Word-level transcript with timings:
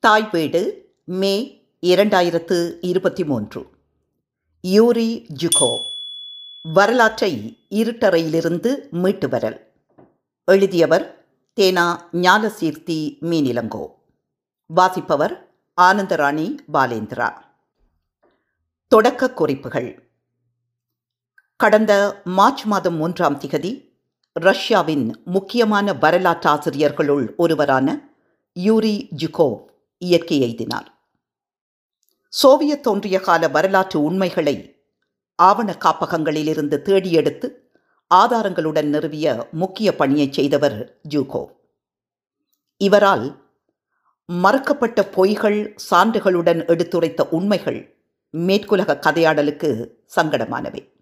தாய் 0.00 0.28
வீடு 0.32 0.90
மே 1.04 1.62
இரண்டாயிரத்து 1.82 2.72
இருபத்தி 2.80 3.24
மூன்று. 3.24 3.66
யூரி 4.60 5.26
ஜுகோ. 5.42 5.78
வரலாற்றை 6.62 7.58
இருட்டறையிலிருந்து 7.70 8.88
மீட்டு 8.90 9.28
வரல் 9.28 9.72
எழுதியவர் 10.44 11.26
தேனா 11.56 11.96
ஞானசீர்த்தி 12.12 13.18
மீனிலங்கோ. 13.20 13.86
வாசிப்பவர் 14.66 15.54
ஆனந்தராணி 15.80 16.58
பாலேந்திரா. 16.72 17.32
தொடக்க 18.88 19.30
குறிப்புகள். 19.30 20.10
கடந்த 21.56 22.20
மார்ச் 22.24 22.64
மாதம் 22.64 22.94
மூன்றாம் 22.94 23.40
திகதி 23.40 23.90
ரஷ்யாவின் 24.32 25.16
முக்கியமான 25.24 25.92
வரலாற்றாசிரியர்களுள் 25.92 27.36
ஒருவரான 27.36 28.08
யூரி 28.52 29.08
ஜுகோவ் 29.16 29.66
இயற்கை 29.98 30.42
எய்தினார் 30.42 30.86
சோவியத் 32.28 32.82
தோன்றிய 32.82 33.20
கால 33.20 33.48
வரலாற்று 33.48 34.02
உண்மைகளை 34.02 34.82
ஆவண 35.34 35.76
காப்பகங்களிலிருந்து 35.78 36.82
தேடியெடுத்து 36.82 37.72
ஆதாரங்களுடன் 38.14 38.84
நிறுவிய 38.84 39.48
முக்கிய 39.50 39.96
பணியை 39.96 40.32
செய்தவர் 40.32 41.00
ஜூகோ. 41.08 41.46
இவரால் 42.76 43.42
மறுக்கப்பட்ட 44.32 45.00
பொய்கள் 45.00 45.76
சான்றுகளுடன் 45.90 46.66
எடுத்துரைத்த 46.66 47.28
உண்மைகள் 47.28 47.96
மேற்குலக 48.32 48.98
கதையாடலுக்கு 48.98 49.90
சங்கடமானவை. 50.16 50.92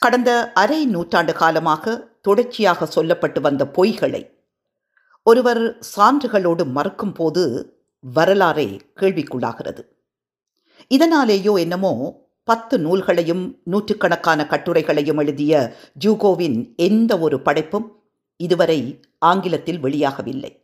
கடந்த 0.00 0.52
அரை 0.52 0.86
நூற்றாண்டு 0.86 1.32
காலமாக 1.32 1.96
தொடர்ச்சியாக 2.22 2.88
சொல்லப்பட்டு 2.96 3.40
வந்த 3.40 3.64
பொய்களை 3.64 4.30
ஒருவர் 5.22 5.78
சான்றுகளோடு 5.96 6.66
மறுக்கும் 6.66 7.12
போது 7.12 7.72
வரலாறே 8.00 8.80
கேள்விக்குள்ளாகிறது. 8.96 9.82
இதனாலேயோ 10.94 11.58
என்னமோ 11.58 12.26
பத்து 12.44 12.78
நூல்களையும் 12.78 13.60
நூற்றுக்கணக்கான 13.64 14.46
கட்டுரைகளையும் 14.50 15.18
எழுதிய 15.18 15.76
ஜூகோவின் 16.04 16.76
எந்த 16.76 17.18
ஒரு 17.18 17.42
படைப்பும் 17.42 18.02
இதுவரை 18.36 19.00
ஆங்கிலத்தில் 19.18 19.82
வெளியாகவில்லை. 19.82 20.62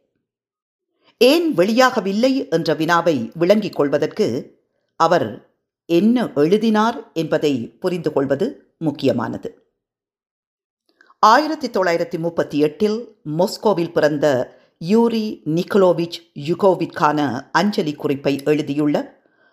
ஏன் 1.18 1.54
வெளியாகவில்லை 1.54 2.50
என்ற 2.50 2.74
வினாவை 2.74 3.30
விளங்கிக் 3.34 3.74
கொள்வதற்கு 3.74 4.58
அவர் 4.96 5.56
என்ன 5.86 6.30
எழுதினார் 6.34 7.12
என்பதை 7.12 7.68
புரிந்து 7.68 8.12
கொள்வது 8.12 8.74
முக்கியமானது. 8.78 9.62
ஆயிரத்தி 11.18 11.70
தொள்ளாயிரத்தி 11.70 12.18
முப்பத்தி 12.18 12.58
எட்டில் 12.58 13.18
மொஸ்கோவில் 13.38 13.92
பிறந்த 13.92 14.56
யூரி 14.86 15.26
நிக்கோலோவிச் 15.46 16.16
யுகோவிற்கான 16.48 17.18
அஞ்சலி 17.52 17.92
குறிப்பை 17.94 18.32
எழுதியுள்ள 18.44 18.96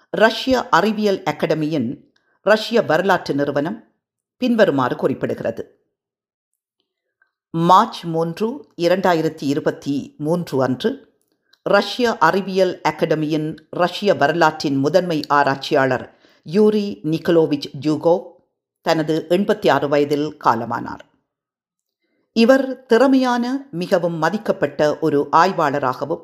ரஷ்ய 0.10 0.70
அறிவியல் 0.70 1.20
அகாடமியின் 1.23 1.90
ரஷ்ய 2.46 2.82
வரலாற்று 2.82 3.34
நிறுவனம் 3.36 3.78
பின்வருமாறு 4.42 4.96
குறிப்பிடுகிறது. 4.96 5.64
மார்ச் 7.54 8.00
மூன்று 8.06 8.48
இரண்டாயிரத்தி 8.82 9.46
இருபத்தி 9.54 9.96
மூன்று 10.18 10.64
அன்று 10.64 10.92
ரஷ்ய 11.66 12.18
அறிவியல் 12.18 12.73
அகாடமியின் 12.90 13.48
ரஷ்ய 13.70 14.14
வரலாற்றின் 14.14 14.78
முதன்மை 14.78 15.20
ஆராய்ச்சியாளர் 15.28 16.06
யூரி 16.45 16.86
நிக்கோலோவிச் 17.04 17.70
ஜூகோவ் 17.82 18.26
தனது 18.86 19.26
எண்பத்தி 19.30 19.70
ஆறு 19.72 19.88
வயதில் 19.88 20.28
காலமானார். 20.45 21.06
இவர் 22.34 22.86
திறமையான 22.86 23.68
மிகவும் 23.72 24.22
மதிக்கப்பட்ட 24.22 25.00
ஒரு 25.00 25.28
ஆய்வாளராகவும் 25.32 26.22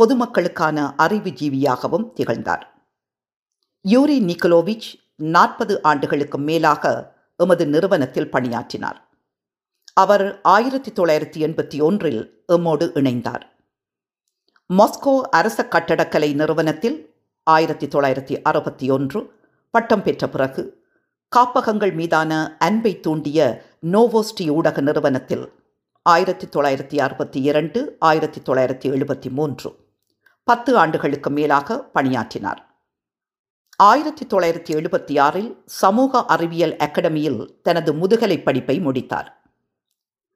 பொதுமக்களுக்கான 0.00 0.94
அறிவுஜீவியாகவும் 0.98 2.12
திகழ்ந்தார். 2.12 2.88
யூரி 3.82 4.20
நிக்கலோவிச் 4.20 4.94
நாற்பது 5.16 5.82
ஆண்டுகளுக்கு 5.82 6.38
மேலாக 6.38 7.14
எமது 7.36 7.66
நிறுவனத்தில் 7.66 8.30
பணியாற்றினார். 8.30 9.08
அவர் 9.94 10.40
ஆயிரத்தி 10.42 10.92
தொள்ளாயிரத்தி 10.92 11.46
எண்பத்தி 11.46 11.82
ஒன்றில் 11.82 12.44
எம்மோடு 12.52 12.90
இணைந்தார். 12.94 13.42
மாஸ்கோ 14.74 15.20
அரச 15.20 15.68
கட்டடக்கலை 15.68 16.34
நிறுவனத்தில் 16.34 17.14
ஆயிரத்தி 17.42 17.86
தொள்ளாயிரத்தி 17.86 18.42
அறுபத்தி 18.42 18.90
ஒன்று 18.90 19.32
பட்டம் 19.70 20.02
பெற்ற 20.02 20.28
பிறகு 20.28 20.85
காப்பகங்கள் 21.28 21.92
மீதான 21.92 22.56
அன்பை 22.58 23.00
தூண்டிய 23.00 23.62
நோவோஸ்டி 23.92 24.50
ஊடக 24.50 24.80
நிறுவனத்தில் 24.80 25.52
ஆயிரத்தி 26.02 26.46
தொள்ளாயிரத்தி 26.46 27.00
அறுபத்தி 27.00 27.42
இரண்டு 27.42 27.96
ஆயிரத்தி 27.98 28.40
தொள்ளாயிரத்தி 28.40 28.92
எழுபத்தி 28.92 29.30
மூன்று. 29.30 29.76
பத்து 30.44 30.78
ஆண்டுகளுக்கு 30.78 31.30
மேலாக 31.30 31.82
பணியாற்றினார். 31.82 32.76
ஆயிரத்தி 33.76 34.26
தொள்ளாயிரத்தி 34.26 34.76
எழுபத்தி 34.76 35.20
ஆறில் 35.20 35.62
சமூக 35.66 36.24
அறிவியல் 36.24 36.76
அகாடமியில் 36.76 37.60
தனது 37.62 37.94
முதுகலை 37.94 38.42
படிப்பை 38.42 38.80
முடித்தார். 38.80 39.42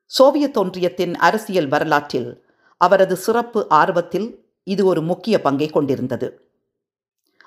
சோவியத் 0.07 0.57
ஒன்றியத்தின் 0.57 1.15
அரசியல் 1.15 1.69
வரலாற்றில் 1.69 2.47
அவரது 2.77 3.17
சிறப்பு 3.17 3.69
ஆர்வத்தில் 3.69 4.45
இது 4.65 4.85
ஒரு 4.85 5.03
முக்கிய 5.03 5.41
பங்கை 5.41 5.69
கொண்டிருந்தது. 5.69 6.51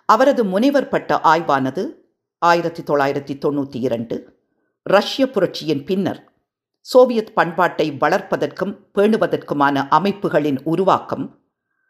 அவரது 0.05 0.45
முனைவர் 0.45 0.87
பட்ட 0.87 1.21
ஆய்வானது 1.21 2.02
ஆயிரத்தி 2.43 2.83
தொள்ளாயிரத்தி 2.83 3.37
தொண்ணூற்றி 3.45 3.75
இரண்டு. 3.75 4.39
ரஷ்ய 4.83 5.29
புரட்சியின் 5.29 5.85
பின்னர் 5.85 6.31
சோவியத் 6.79 7.35
பண்பாட்டை 7.35 7.91
வளர்ப்பதற்கும் 7.91 8.73
பேணுவதற்குமான 8.95 9.87
அமைப்புகளின் 9.87 10.59
உருவாக்கம் 10.63 11.39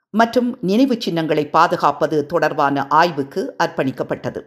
மற்றும் 0.10 0.58
நினைவு 0.62 1.02
சின்னங்களை 1.02 1.50
பாதுகாப்பது 1.50 2.26
தொடர்பான 2.26 2.88
ஆய்வுக்கு 2.88 3.56
அர்ப்பணிக்கப்பட்டது. 3.64 4.42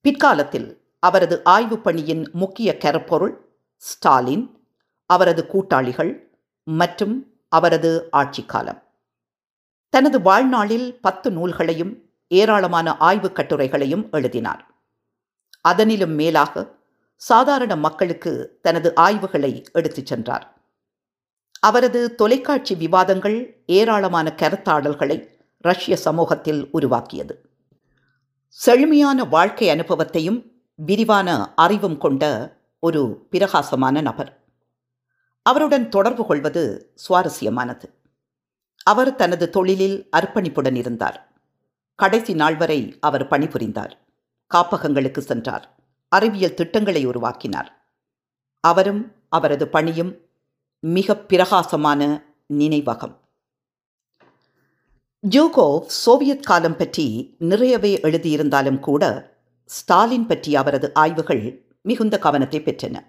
பிற்காலத்தில் 0.00 0.80
அவரது 0.98 1.44
ஆய்வு 1.44 1.78
பணியின் 1.78 2.30
முக்கிய 2.32 2.76
கருப்பொருள் 2.76 3.34
ஸ்டாலின் 3.76 4.58
அவரது 5.06 5.46
கூட்டாளிகள் 5.46 6.40
மற்றும் 6.64 7.32
அவரது 7.48 8.08
ஆட்சி 8.10 8.44
காலம் 8.44 8.82
தனது 9.88 10.22
வாழ்நாளில் 10.22 11.00
பத்து 11.00 11.30
நூல்களையும் 11.30 12.02
ஏராளமான 12.28 12.96
ஆய்வுக் 12.96 13.36
கட்டுரைகளையும் 13.36 14.10
எழுதினார். 14.10 14.73
அதனிலும் 15.68 16.14
மேலாக 16.14 16.74
சாதாரண 17.16 17.76
மக்களுக்கு 17.76 18.58
தனது 18.62 18.94
ஆய்வுகளை 18.94 19.64
எடுத்துச் 19.72 20.06
சென்றார். 20.06 20.58
அவரது 21.60 22.14
தொலைக்காட்சி 22.14 22.74
விவாதங்கள் 22.74 23.62
ஏராளமான 23.66 24.34
கருத்தாடல்களை 24.36 25.28
ரஷ்ய 25.58 25.96
சமூகத்தில் 25.96 26.68
உருவாக்கியது. 26.72 27.48
செழுமையான 28.48 29.24
வாழ்க்கை 29.24 29.70
அனுபவத்தையும் 29.70 30.52
விரிவான 30.74 31.54
அறிவும் 31.54 31.98
கொண்ட 31.98 32.54
ஒரு 32.80 33.26
பிரகாசமான 33.30 34.00
நபர். 34.00 34.44
அவருடன் 35.42 35.88
தொடர்பு 35.88 36.26
கொள்வது 36.26 36.94
சுவாரஸ்யமானது. 37.08 37.94
அவர் 38.82 39.14
தனது 39.14 39.50
தொழிலில் 39.50 40.08
அர்ப்பணிப்புடன் 40.16 40.74
இருந்தார். 40.74 41.32
கடைசி 41.94 42.34
நாள் 42.34 42.56
வரை 42.56 42.96
அவர் 43.00 43.28
பணிபுரிந்தார். 43.28 44.03
காப்பகங்களுக்கு 44.54 45.18
சென்றார். 45.18 45.74
அறிவியல் 46.08 46.54
திட்டங்களை 46.54 47.04
உருவாக்கினார். 47.04 47.88
அவரும் 48.60 49.12
அவரது 49.28 49.68
பணியும் 49.68 50.20
மிக 50.80 51.16
பிரகாசமான 51.16 52.24
நினைவகம். 52.54 53.16
ஜூகோவ் 55.30 55.80
சோவியத் 55.80 56.42
காலம் 56.42 56.76
பற்றி 56.76 57.36
நிறையவே 57.38 58.00
எழுதியிருந்தாலும் 58.02 58.78
கூட 58.78 59.32
ஸ்டாலின் 59.66 60.26
பற்றிய 60.26 60.58
அவரது 60.58 60.94
ஆய்வுகள் 60.94 61.64
மிகுந்த 61.82 62.18
கவனத்தை 62.18 62.60
பெற்றன. 62.60 63.00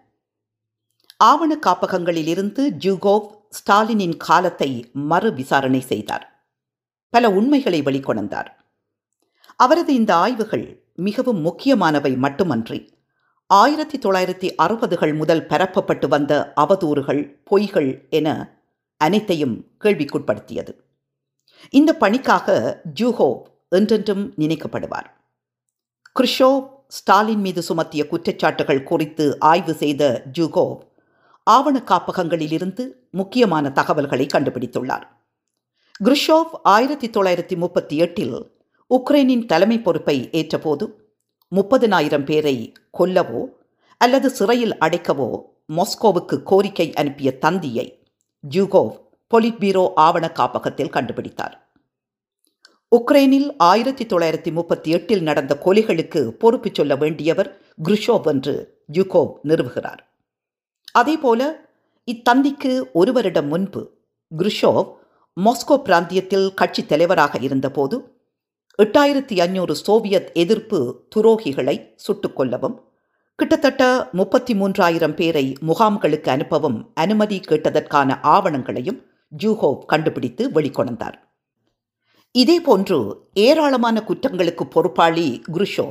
ஆவண 1.17 1.57
காப்பகங்களிலிருந்து 1.67 2.69
ஜூகோவ் 2.69 3.27
ஸ்டாலினின் 3.49 4.17
காலத்தை 4.17 4.89
மறு 4.93 5.33
விசாரணை 5.33 5.79
செய்தார். 5.79 6.45
பல 7.09 7.29
உண்மைகளை 7.29 7.81
வெளிக்கொணர்ந்தார். 7.81 8.47
அவரது 9.55 9.93
இந்த 9.93 10.15
ஆய்வுகள் 10.15 10.84
மிகவும் 10.95 11.39
முக்கியமானவை 11.39 12.15
மட்டுமன்றி 12.15 12.93
ஆயிரத்தி 13.47 13.97
தொள்ளாயிரத்தி 13.97 14.55
அறுபதுகள் 14.55 15.15
முதல் 15.15 15.45
பரப்பப்பட்டு 15.45 16.07
வந்த 16.07 16.53
அவதூறுகள் 16.55 17.39
பொய்கள் 17.51 18.09
என 18.09 18.57
அனைத்தையும் 18.97 19.65
கேள்விக்குட்படுத்தியது. 19.83 20.69
இந்த 21.69 21.95
பணிக்காக 21.95 22.81
ஜூஹோ 22.99 23.41
என்றென்றும் 23.69 24.33
நினைக்கப்படுவார். 24.33 25.05
கிருஷோ 26.19 26.69
ஸ்டாலின் 26.87 27.39
மீது 27.39 27.63
சுமத்திய 27.69 28.07
குற்றச்சாட்டுகள் 28.07 28.83
குறித்து 28.83 29.39
ஆய்வு 29.39 29.73
செய்த 29.73 30.23
ஜூகோ 30.31 30.79
ஆவண 31.43 31.81
காப்பகங்களிலிருந்து 31.85 32.87
முக்கியமான 33.11 33.71
தகவல்களை 33.71 34.25
கண்டுபிடித்துள்ளார். 34.25 35.03
குருஷோவ் 36.03 36.49
ஆயிரத்தி 36.63 37.09
தொள்ளாயிரத்தி 37.09 37.57
முப்பத்தி 37.57 37.97
எட்டில் 37.97 38.54
உக்ரைனின் 38.93 39.45
தலைமை 39.45 39.81
பொறுப்பை 39.81 40.29
ஏற்றபோது 40.31 40.85
முப்பதினாயிரம் 41.55 42.23
பேரை 42.23 42.73
கொல்லவோ 42.97 43.45
அல்லது 43.97 44.29
சிறையில் 44.29 44.77
அடைக்கவோ 44.77 45.41
மாஸ்கோவுக்கு 45.73 46.43
கோரிக்கை 46.43 46.93
அனுப்பிய 46.93 47.37
தந்தியை 47.37 48.03
ஜூகோவ் 48.49 48.95
பொலிட் 49.33 49.57
பீரோ 49.57 49.91
ஆவண 49.95 50.31
காப்பகத்தில் 50.31 50.89
கண்டுபிடித்தார். 50.89 51.53
உக்ரைனில் 52.95 53.53
ஆயிரத்தி 53.57 54.05
தொள்ளாயிரத்தி 54.05 54.51
முப்பத்தி 54.51 54.91
எட்டில் 54.91 55.21
நடந்த 55.21 55.57
கொலைகளுக்கு 55.65 56.27
பொறுப்பு 56.27 56.69
சொல்ல 56.73 56.95
வேண்டியவர் 56.95 57.49
குருஷோவ் 57.83 58.25
என்று 58.25 58.83
யுகோவ் 58.93 59.31
நிறுவுகிறார். 59.43 59.99
அதேபோல 60.91 61.67
இத்தந்திக்கு 62.11 62.91
ஒரு 62.93 63.13
வருடம் 63.13 63.47
முன்பு 63.47 63.91
குருஷோவ் 64.37 64.93
மாஸ்கோ 65.41 65.77
பிராந்தியத்தில் 65.77 66.53
கட்சி 66.53 66.85
தலைவராக 66.85 67.37
இருந்தபோது 67.41 68.14
எட்டாயிரத்தி 68.83 69.39
ஐநூறு 69.39 69.75
சோவியத் 69.75 70.31
எதிர்ப்பு 70.33 71.01
துரோகிகளை 71.15 71.93
சுட்டுக் 71.95 72.39
கொல்லவும் 72.39 72.73
கிட்டத்தட்ட 73.35 74.09
முப்பத்தி 74.11 74.53
மூன்றாயிரம் 74.53 75.13
பேரை 75.13 75.55
முகாம்களுக்கு 75.67 76.29
அனுப்பவும் 76.35 76.91
அனுமதி 76.93 77.39
கேட்டதற்கான 77.39 78.17
ஆவணங்களையும் 78.23 78.99
ஜூஹோவ் 79.43 79.85
கண்டுபிடித்து 79.85 80.49
வெளிக்கொணர்ந்தார். 80.49 81.13
இதேபோன்று 82.31 83.27
ஏராளமான 83.33 84.03
குற்றங்களுக்கு 84.07 84.63
பொறுப்பாளி 84.63 85.41
குருஷோ 85.53 85.87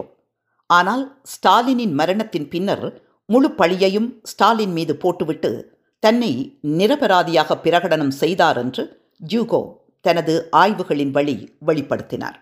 ஆனால் 0.67 1.23
ஸ்டாலினின் 1.23 1.93
மரணத்தின் 1.93 2.49
பின்னர் 2.49 3.03
முழு 3.27 3.49
பழியையும் 3.59 4.13
ஸ்டாலின் 4.23 4.73
மீது 4.73 4.97
போட்டுவிட்டு 4.97 5.79
தன்னை 5.99 6.59
நிரபராதியாக 6.63 7.61
பிரகடனம் 7.63 8.17
செய்தார் 8.23 8.57
என்று 8.57 9.01
ஜூகோ 9.33 9.65
தனது 10.01 10.49
ஆய்வுகளின் 10.57 11.11
வழி 11.11 11.59
வெளிப்படுத்தினார். 11.67 12.39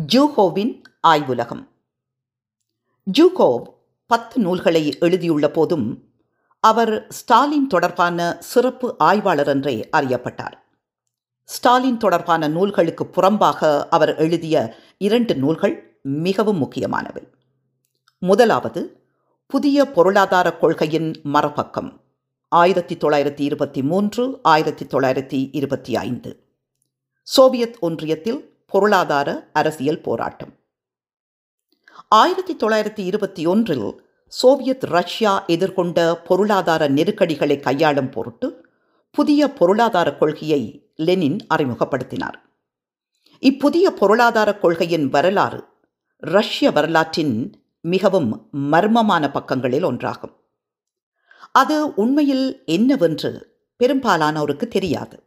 ஜூஹோவின் 0.00 0.82
ஆய்வுலகம். 1.06 1.68
ஜூகோவ் 3.18 3.62
பத்து 4.06 4.40
நூல்களை 4.40 4.98
எழுதியுள்ள 4.98 5.48
போதும் 5.48 6.08
அவர் 6.60 7.06
ஸ்டாலின் 7.08 7.66
தொடர்பான 7.66 8.36
சிறப்பு 8.40 8.94
ஆய்வாளர் 8.98 9.48
என்றே 9.48 9.88
அறியப்பட்டார். 9.92 10.52
ஸ்டாலின் 11.44 11.96
தொடர்பான 11.96 12.48
நூல்களுக்கு 12.48 13.04
புறம்பாக 13.04 13.86
அவர் 13.90 14.16
எழுதிய 14.16 14.74
இரண்டு 14.98 15.36
நூல்கள் 15.36 15.98
மிகவும் 16.02 16.56
முக்கியமானவை. 16.56 17.28
முதலாவது 18.18 19.02
புதிய 19.46 19.90
பொருளாதார 19.90 20.56
கொள்கையின் 20.56 21.20
மரபக்கம் 21.24 22.00
ஆயிரத்தி 22.48 22.96
தொள்ளாயிரத்தி 22.96 23.40
இருபத்தி 23.40 23.82
மூன்று 23.82 24.38
ஆயிரத்தி 24.42 24.84
தொள்ளாயிரத்தி 24.84 25.48
இருபத்தி 25.52 25.96
ஐந்து. 25.96 26.42
சோவியத் 27.22 27.76
ஒன்றியத்தில் 27.82 28.50
பொருளாதார 28.72 29.50
அரசியல் 29.52 30.00
போராட்டம். 30.00 30.52
ஆயிரத்தி 32.08 32.56
தொள்ளாயிரத்தி 32.56 33.06
இருபத்தி 33.06 33.46
ஒன்றில் 33.46 34.08
சோவியத் 34.28 34.84
ரஷ்யா 34.84 35.44
எதிர்கொண்ட 35.46 36.14
பொருளாதார 36.14 36.88
நெருக்கடிகளை 36.88 37.60
கையாளும் 37.60 38.08
பொருட்டு 38.08 38.66
புதிய 39.10 39.52
பொருளாதார 39.52 40.16
கொள்கையை 40.16 40.92
லெனின் 40.96 41.46
அறிமுகப்படுத்தினார். 41.54 42.38
இப்புதிய 43.38 43.90
பொருளாதார 43.90 44.58
கொள்கையின் 44.58 45.08
வரலாறு 45.08 45.64
ரஷ்ய 46.16 46.70
வரலாற்றின் 46.70 47.64
மிகவும் 47.80 48.48
மர்மமான 48.52 49.30
பக்கங்களில் 49.30 49.86
ஒன்றாகும். 49.86 50.34
அது 51.52 51.94
உண்மையில் 51.94 52.62
என்னவென்று 52.66 53.56
பெரும்பாலானோருக்கு 53.84 54.68
தெரியாது. 54.68 55.22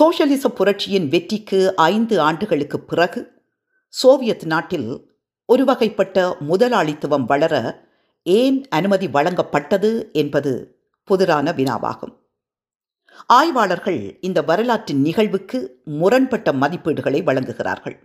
சோசியலிச 0.00 0.48
புரட்சியின் 0.48 1.08
வெற்றிக்கு 1.08 1.76
ஐந்து 1.76 2.20
ஆண்டுகளுக்கு 2.20 2.80
பிறகு 2.80 3.32
சோவியத் 3.88 4.44
நாட்டில் 4.44 5.14
ஒரு 5.44 5.64
வகைப்பட்ட 5.64 6.38
முதலாளித்துவம் 6.38 7.24
வளர 7.24 7.84
ஏன் 8.22 8.68
அனுமதி 8.68 9.06
வழங்கப்பட்டது 9.06 10.12
என்பது 10.12 10.82
புதிரான 11.04 11.52
வினாவாகும். 11.52 12.14
ஆய்வாளர்கள் 13.26 14.18
இந்த 14.20 14.42
வரலாற்றின் 14.42 15.00
நிகழ்வுக்கு 15.00 15.80
முரண்பட்ட 15.84 16.52
மதிப்பீடுகளை 16.52 17.22
வழங்குகிறார்கள். 17.22 17.96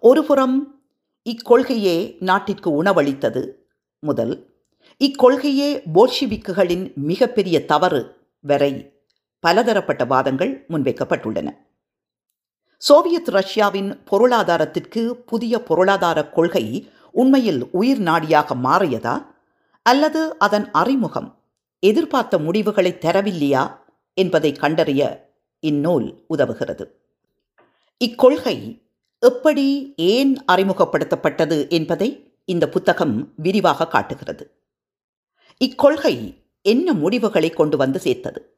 ஒருபுறம் 0.00 0.82
இக்கொள்கையே 1.24 2.16
நாட்டிற்கு 2.20 2.82
உணவளித்தது 2.82 3.52
முதல் 3.98 4.54
இக்கொள்கையே 5.00 5.82
போல்ஷிவிக்குகளின் 5.94 6.94
மிகப்பெரிய 6.94 7.64
தவறு 7.64 8.16
வரை 8.40 8.95
பலதரப்பட்ட 9.40 10.04
வாதங்கள் 10.04 10.66
முன்வைக்கப்பட்டுள்ளன. 10.68 11.52
சோவியத் 12.78 13.28
ரஷ்யாவின் 13.28 14.04
பொருளாதாரத்திற்கு 14.04 15.16
புதிய 15.16 15.62
பொருளாதார 15.62 16.28
கொள்கை 16.28 16.90
உண்மையில் 17.12 17.68
உயிர் 17.70 18.00
நாடியாக 18.00 18.54
மாறியதா? 18.64 19.26
அல்லது 19.82 20.38
அதன் 20.38 20.70
அறிமுகம் 20.70 21.42
எதிர்பார்த்த 21.78 22.38
முடிவுகளை 22.38 22.92
தரவில்லையா? 22.92 23.78
என்பதை 24.14 24.52
கண்டறிய 24.52 25.30
இந்நூல் 25.60 26.24
உதவுகிறது. 26.28 26.86
இக்கொள்கை 28.04 28.82
எப்படி 29.18 29.94
ஏன் 29.96 30.44
அறிமுகப்படுத்தப்பட்டது 30.52 31.70
என்பதை 31.70 32.34
இந்த 32.44 32.68
புத்தகம் 32.68 33.32
விரிவாக 33.36 33.86
காட்டுகிறது. 33.86 34.60
இக்கொள்கை 35.64 36.44
என்ன 36.62 36.92
முடிவுகளை 36.92 37.50
கொண்டு 37.50 37.76
வந்து 37.76 37.98
சேர்த்தது? 37.98 38.55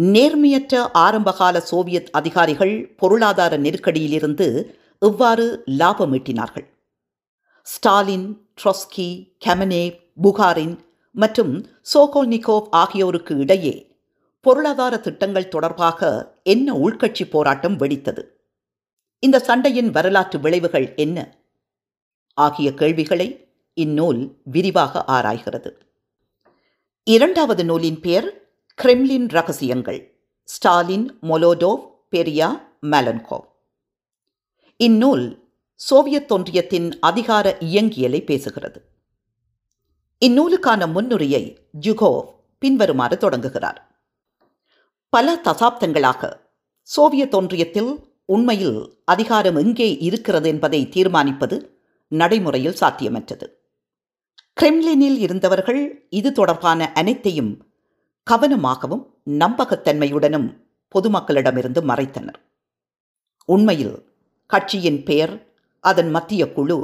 நேர்மையற்ற 0.00 0.88
ஆரம்பகால 0.92 1.60
சோவியத் 1.60 2.08
அதிகாரிகள் 2.12 2.94
பொருளாதார 2.96 3.58
நெருக்கடியிலிருந்து 3.58 4.74
எவ்வாறு 4.98 5.62
லாபம் 5.64 6.12
ஈட்டினார்கள் 6.12 6.66
ஸ்டாலின் 7.62 8.48
ட்ரொஸ்கி 8.62 9.36
கெமனே 9.44 9.98
புகாரின் 10.22 10.78
மற்றும் 11.12 11.66
சோகோல்னிகோவ் 11.94 12.66
ஆகியோருக்கு 12.70 13.36
இடையே 13.36 14.00
பொருளாதார 14.40 14.98
திட்டங்கள் 14.98 15.48
தொடர்பாக 15.48 16.36
என்ன 16.42 16.72
உள்கட்சி 16.72 17.30
போராட்டம் 17.30 17.78
வெடித்தது? 17.78 18.22
இந்த 19.18 19.38
சண்டையின் 19.38 19.90
வரலாற்று 19.90 20.40
விளைவுகள் 20.40 20.94
என்ன? 20.94 21.38
ஆகிய 22.34 22.74
கேள்விகளை 22.74 23.48
இந்நூல் 23.74 24.40
விரிவாக 24.44 25.04
ஆராய்கிறது. 25.06 25.70
இரண்டாவது 27.04 27.64
நூலின் 27.64 28.00
பெயர் 28.00 28.47
கிரெம்லின் 28.82 29.28
ரகசியங்கள். 29.28 30.20
ஸ்டாலின் 30.44 31.18
மொலோடோவ் 31.22 31.86
பெரியா 32.10 32.62
மலன்கோவ் 32.82 33.44
இந்நூல் 34.76 35.52
சோவியத் 35.74 36.32
ஒன்றியத்தின் 36.32 36.98
அதிகார 37.00 37.56
இயங்கியலை 37.60 38.22
பேசுகிறது. 38.22 38.76
இந்நூலுக்கான 40.24 40.92
முன்னுரையை 40.92 41.68
ஜுகோவ் 41.80 42.24
பின்வருமாறு 42.58 43.16
தொடங்குகிறார். 43.16 44.02
பல 45.08 45.40
தசாப்தங்களாக 45.44 46.40
சோவியத் 46.82 47.34
ஒன்றியத்தில் 47.34 48.04
உண்மையில் 48.24 49.02
அதிகாரம் 49.04 49.56
எங்கே 49.56 49.96
இருக்கிறது 49.96 50.48
என்பதை 50.48 50.86
தீர்மானிப்பது 50.86 51.68
நடைமுறையில் 52.08 52.76
சாத்தியமற்றது. 52.80 53.46
கிரெம்லினில் 54.60 55.18
இருந்தவர்கள் 55.18 56.06
இது 56.08 56.32
தொடர்பான 56.32 56.92
அனைத்தையும் 56.92 57.67
கவனமாகவும் 58.30 59.04
நம்பகத்தன்மையுடனும் 59.30 60.48
பொதுமக்களிடமிருந்து 60.94 61.80
மறைத்தனர். 61.90 62.38
உண்மையில் 63.44 63.96
கட்சியின் 64.46 65.02
பெயர் 65.02 65.34
அதன் 65.80 66.10
மத்திய 66.10 66.52
குழு 66.52 66.78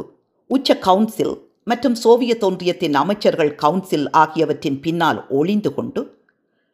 உச்ச 0.47 0.79
கவுன்சில் 0.79 1.35
மற்றும் 1.65 1.95
சோவியத் 1.95 2.45
ஒன்றியத்தின் 2.45 2.95
அமைச்சர்கள் 2.95 3.55
கவுன்சில் 3.55 4.11
ஆகியவற்றின் 4.11 4.81
பின்னால் 4.81 5.29
ஒளிந்து 5.29 5.75
கொண்டு 5.75 6.23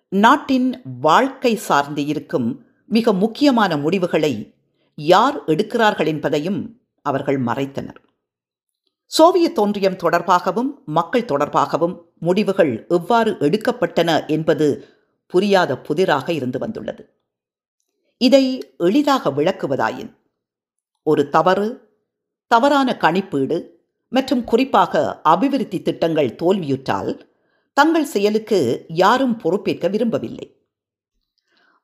நாட்டின் 0.09 0.83
வாழ்க்கை 1.01 1.57
சார்ந்து 1.57 2.05
இருக்கும் 2.05 2.49
மிக 2.87 3.13
முக்கியமான 3.13 3.77
முடிவுகளை 3.77 4.55
யார் 4.95 5.45
எடுக்கிறார்கள் 5.45 6.07
என்பதையும் 6.07 6.81
அவர்கள் 7.03 7.41
மறைத்தனர். 7.43 8.01
சோவியத் 9.11 9.59
ஒன்றியம் 9.59 9.97
தொடர்பாகவும் 9.97 10.69
மக்கள் 10.85 11.25
தொடர்பாகவும் 11.25 11.95
முடிவுகள் 12.19 12.87
எவ்வாறு 12.89 13.31
எடுக்கப்பட்டன 13.41 14.29
என்பது 14.29 14.67
புரியாத 15.27 15.79
புதிராக 15.79 16.33
இருந்து 16.33 16.59
வந்துள்ளது. 16.59 17.11
இதை 18.19 18.75
எளிதாக 18.79 19.31
விளக்குவதாயின் 19.31 20.13
ஒரு 21.03 21.29
தவறு 21.29 21.69
தவறான 22.47 22.97
கணிப்பீடு 23.01 23.59
மற்றும் 24.09 24.45
குறிப்பாக 24.45 25.21
அபிவிருத்தி 25.23 25.83
திட்டங்கள் 25.83 26.37
தோல்வியுற்றால் 26.43 27.21
தங்கள் 27.73 28.05
செயலுக்கு 28.05 28.85
யாரும் 28.89 29.37
பொறுப்பேற்க 29.37 29.89
விரும்பவில்லை. 29.89 30.47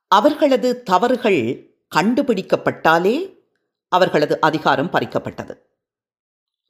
அவர்களது 0.09 0.83
தவறுகள் 0.83 1.71
கண்டுபிடிக்கப்பட்டாலே 1.95 3.16
அவர்களது 3.88 4.40
அதிகாரம் 4.40 4.90
பறிக்கப்பட்டது. 4.90 5.54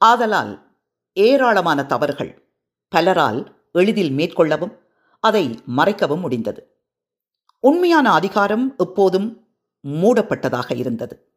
ஆதலால் 0.04 0.76
ஏராளமான 1.12 1.86
தவறுகள் 1.86 2.52
பலரால் 2.96 3.46
எளிதில் 3.72 4.10
மேற்கொள்ளவும் 4.10 4.78
அதை 5.20 5.62
மறைக்கவும் 5.76 6.20
முடிந்தது. 6.20 6.76
உண்மையான 7.60 8.12
அதிகாரம் 8.12 8.74
எப்போதும் 8.76 9.46
மூடப்பட்டதாக 9.84 10.76
இருந்தது. 10.76 11.32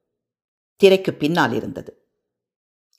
திரைக்கு 0.75 1.13
பின்னால் 1.13 1.53
இருந்தது. 1.53 1.97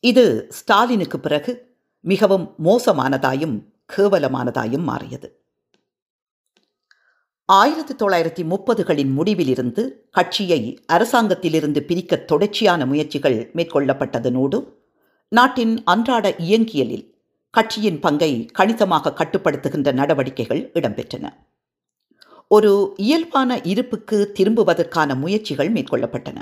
இது 0.01 0.47
ஸ்டாலினுக்கு 0.51 1.21
பிறகு 1.21 1.79
மிகவும் 2.01 2.55
மோசமானதாயும் 2.65 3.65
கேவலமானதாயும் 3.97 4.83
மாறியது. 4.83 5.45
ஆயிரத்தி 7.45 7.95
தொள்ளாயிரத்தி 7.95 8.47
முப்பதுகளின் 8.47 9.13
முடிவிலிருந்து 9.13 10.09
கட்சியை 10.11 10.85
அரசாங்கத்திலிருந்து 10.93 11.81
பிரிக்க 11.81 12.17
தொடர்ச்சியான 12.17 12.87
முயற்சிகள் 12.87 13.51
மேற்கொள்ளப்பட்டதனோடு 13.55 14.79
நாட்டின் 15.33 15.83
அன்றாட 15.85 16.35
இயங்கியலில் 16.39 17.07
கட்சியின் 17.51 18.01
பங்கை 18.01 18.47
கணிசமாக 18.53 19.13
கட்டுப்படுத்துகின்ற 19.13 19.93
நடவடிக்கைகள் 19.93 20.71
இடம்பெற்றன. 20.75 21.27
ஒரு 22.47 22.95
இயல்பான 22.97 23.61
இருப்புக்கு 23.63 24.33
திரும்புவதற்கான 24.39 25.15
முயற்சிகள் 25.15 25.71
மேற்கொள்ளப்பட்டன. 25.71 26.39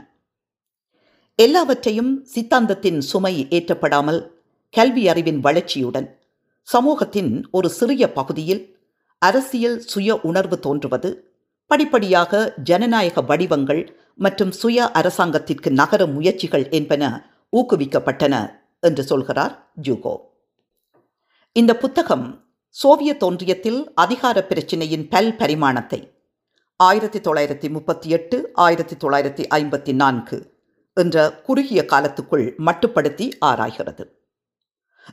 எல்லாவற்றையும் 1.35 2.25
சித்தாந்தத்தின் 2.35 2.99
சுமை 2.99 3.35
ஏற்றப்படாமல் 3.51 4.21
கல்வி 4.71 5.09
அறிவின் 5.09 5.41
வளர்ச்சியுடன் 5.41 6.09
சமூகத்தின் 6.63 7.49
ஒரு 7.51 7.69
சிறிய 7.69 8.13
பகுதியில் 8.13 8.63
அரசியல் 9.19 9.79
சுய 9.79 10.17
உணர்வு 10.21 10.59
தோன்றுவது 10.61 11.11
படிப்படியாக 11.67 12.55
ஜனநாயக 12.63 13.23
வடிவங்கள் 13.23 13.83
மற்றும் 14.15 14.51
சுய 14.51 14.91
அரசாங்கத்திற்கு 14.93 15.71
நகர 15.71 16.07
முயற்சிகள் 16.07 16.69
என்பன 16.71 17.03
ஊக்குவிக்கப்பட்டன 17.53 18.58
என்று 18.81 19.03
சொல்கிறார் 19.03 19.73
ஜூகோ. 19.83 20.17
இந்த 21.53 21.77
புத்தகம் 21.77 22.45
சோவியத் 22.69 23.23
ஒன்றியத்தில் 23.23 23.85
அதிகார 23.95 24.47
பிரச்சினையின் 24.49 25.09
பல் 25.09 25.37
பரிமாணத்தை 25.37 26.13
ஆயிரத்தி 26.77 27.19
தொள்ளாயிரத்தி 27.19 27.71
முப்பத்தி 27.71 28.11
எட்டு 28.11 28.51
ஆயிரத்தி 28.55 28.97
தொள்ளாயிரத்தி 28.97 29.47
ஐம்பத்தி 29.55 29.95
நான்கு 29.95 30.57
என்ற 30.95 31.41
குறுகிய 31.41 31.85
காலத்துக்குள் 31.85 32.55
மட்டுப்படுத்தி 32.59 33.31
ஆராய்கிறது. 33.41 34.05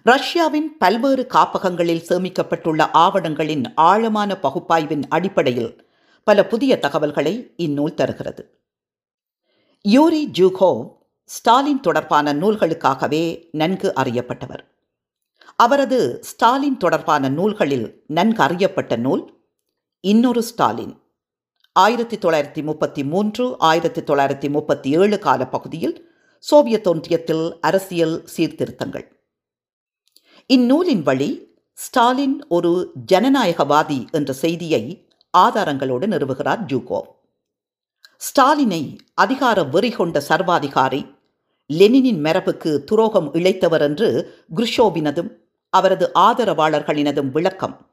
ரஷ்யாவின் 0.04 0.78
பல்வேறு 0.78 1.28
காப்பகங்களில் 1.28 2.06
சேமிக்கப்பட்டுள்ள 2.10 2.82
ஆவணங்களின் 2.92 3.74
ஆழமான 3.76 4.38
பகுப்பாய்வின் 4.42 5.04
அடிப்படையில் 5.10 5.88
பல 6.24 6.46
புதிய 6.46 6.80
தகவல்களை 6.80 7.54
இந்நூல் 7.56 7.94
தருகிறது. 7.94 8.60
யூரி 9.82 10.30
ஜூகோவ் 10.34 11.05
ஸ்டாலின் 11.26 11.80
தொடர்பான 11.80 12.34
நூல்களுக்காகவே 12.34 13.48
நன்கு 13.52 13.94
அறியப்பட்டவர். 13.96 14.60
அவரது 15.56 16.24
ஸ்டாலின் 16.24 16.78
தொடர்பான 16.78 17.30
நூல்களில் 17.30 18.04
நன்கு 18.08 18.44
அறியப்பட்ட 18.44 18.96
நூல் 18.96 19.48
இன்னொரு 20.00 20.44
ஸ்டாலின். 20.44 21.02
ஆயிரத்தி 21.72 22.18
தொள்ளாயிரத்தி 22.18 22.64
முப்பத்தி 22.64 23.04
மூன்று 23.04 23.58
ஆயிரத்தி 23.58 24.02
தொள்ளாயிரத்தி 24.02 24.50
முப்பத்தி 24.50 24.92
ஏழு 24.92 25.20
கால 25.20 25.48
பகுதியில் 25.48 26.14
சோவியத் 26.40 26.88
ஒன்றியத்தில் 26.88 27.60
அரசியல் 27.60 28.28
சீர்திருத்தங்கள். 28.38 29.08
இந்நூலின் 30.46 31.04
வழி 31.04 31.58
ஸ்டாலின் 31.74 32.48
ஒரு 32.48 32.92
ஜனநாயகவாதி 33.12 34.12
என்ற 34.12 34.34
செய்தியை 34.34 35.10
ஆதாரங்களோடு 35.38 36.08
நிறுவுகிறார் 36.08 36.66
ஜூகோ 36.66 37.02
ஸ்டாலினை 38.18 38.98
அதிகார 39.14 39.64
வெறி 39.64 39.90
கொண்ட 39.90 40.20
சர்வாதிகாரி 40.20 41.15
லெனினின் 41.68 42.22
மரபுக்கு 42.22 42.84
துரோகம் 42.84 43.34
இழைத்தவர் 43.34 43.82
என்று 43.82 44.34
குருஷோவினதும் 44.56 45.30
அவரது 45.70 46.12
ஆதரவாளர்களினதும் 46.16 47.30
விளக்கம். 47.30 47.90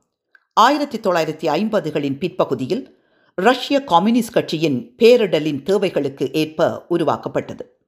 ஆயிரத்தி 0.52 0.98
தொள்ளாயிரத்தி 0.98 1.48
ஐம்பதுகளின் 1.48 2.18
பிற்பகுதியில் 2.18 3.00
ரஷ்ய 3.34 3.84
கம்யூனிஸ்ட் 3.84 4.32
கட்சியின் 4.32 4.94
பேரிடலின் 4.98 5.62
தேவைகளுக்கு 5.62 6.32
ஏற்ப 6.32 6.86
உருவாக்கப்பட்டது. 6.88 7.78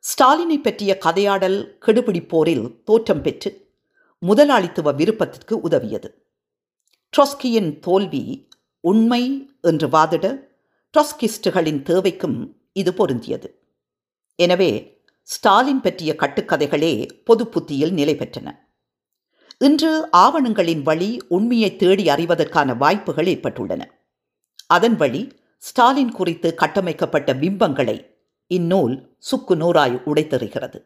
ஸ்டாலினை 0.00 0.62
பற்றிய 0.62 0.98
கதையாடல் 1.04 1.78
கெடுபிடிப்போரில் 1.86 2.82
தோற்றம் 2.84 3.22
பெற்று 3.22 3.68
முதலாளித்துவ 4.18 4.92
விருப்பத்திற்கு 4.92 5.60
உதவியது. 5.60 6.24
ட்ரொஸ்கியின் 7.16 7.78
தோல்வி 7.78 8.48
உண்மை 8.80 9.50
என்று 9.60 9.88
வாதிட 9.88 10.48
ட்ரொஸ்கிஸ்டுகளின் 10.94 11.82
தேவைக்கும் 11.82 12.52
இது 12.72 12.92
பொருந்தியது. 12.92 13.59
எனவே 14.44 14.72
ஸ்டாலின் 15.22 15.80
பற்றிய 15.80 16.16
கட்டுக்கதைகளே 16.18 17.22
பொது 17.24 17.46
புத்தியில் 17.46 17.92
நிலை 17.92 18.14
பெற்றன. 18.14 18.48
இன்று 19.58 20.08
ஆவணங்களின் 20.10 20.82
வழி 20.82 21.22
உண்மையை 21.28 21.76
தேடி 21.76 22.04
அறிவதற்கான 22.04 22.76
வாய்ப்புகள் 22.76 23.26
ஏற்பட்டுள்ளன. 23.26 23.82
அதன் 24.66 24.96
வழி 24.96 25.22
ஸ்டாலின் 25.58 26.12
குறித்து 26.12 26.54
கட்டமைக்கப்பட்ட 26.54 27.34
பிம்பங்களை 27.34 27.96
இந்நூல் 28.46 29.16
சுக்கு 29.18 29.56
நூறாய் 29.56 30.00
உடைத்தெறுகிறது. 30.06 30.80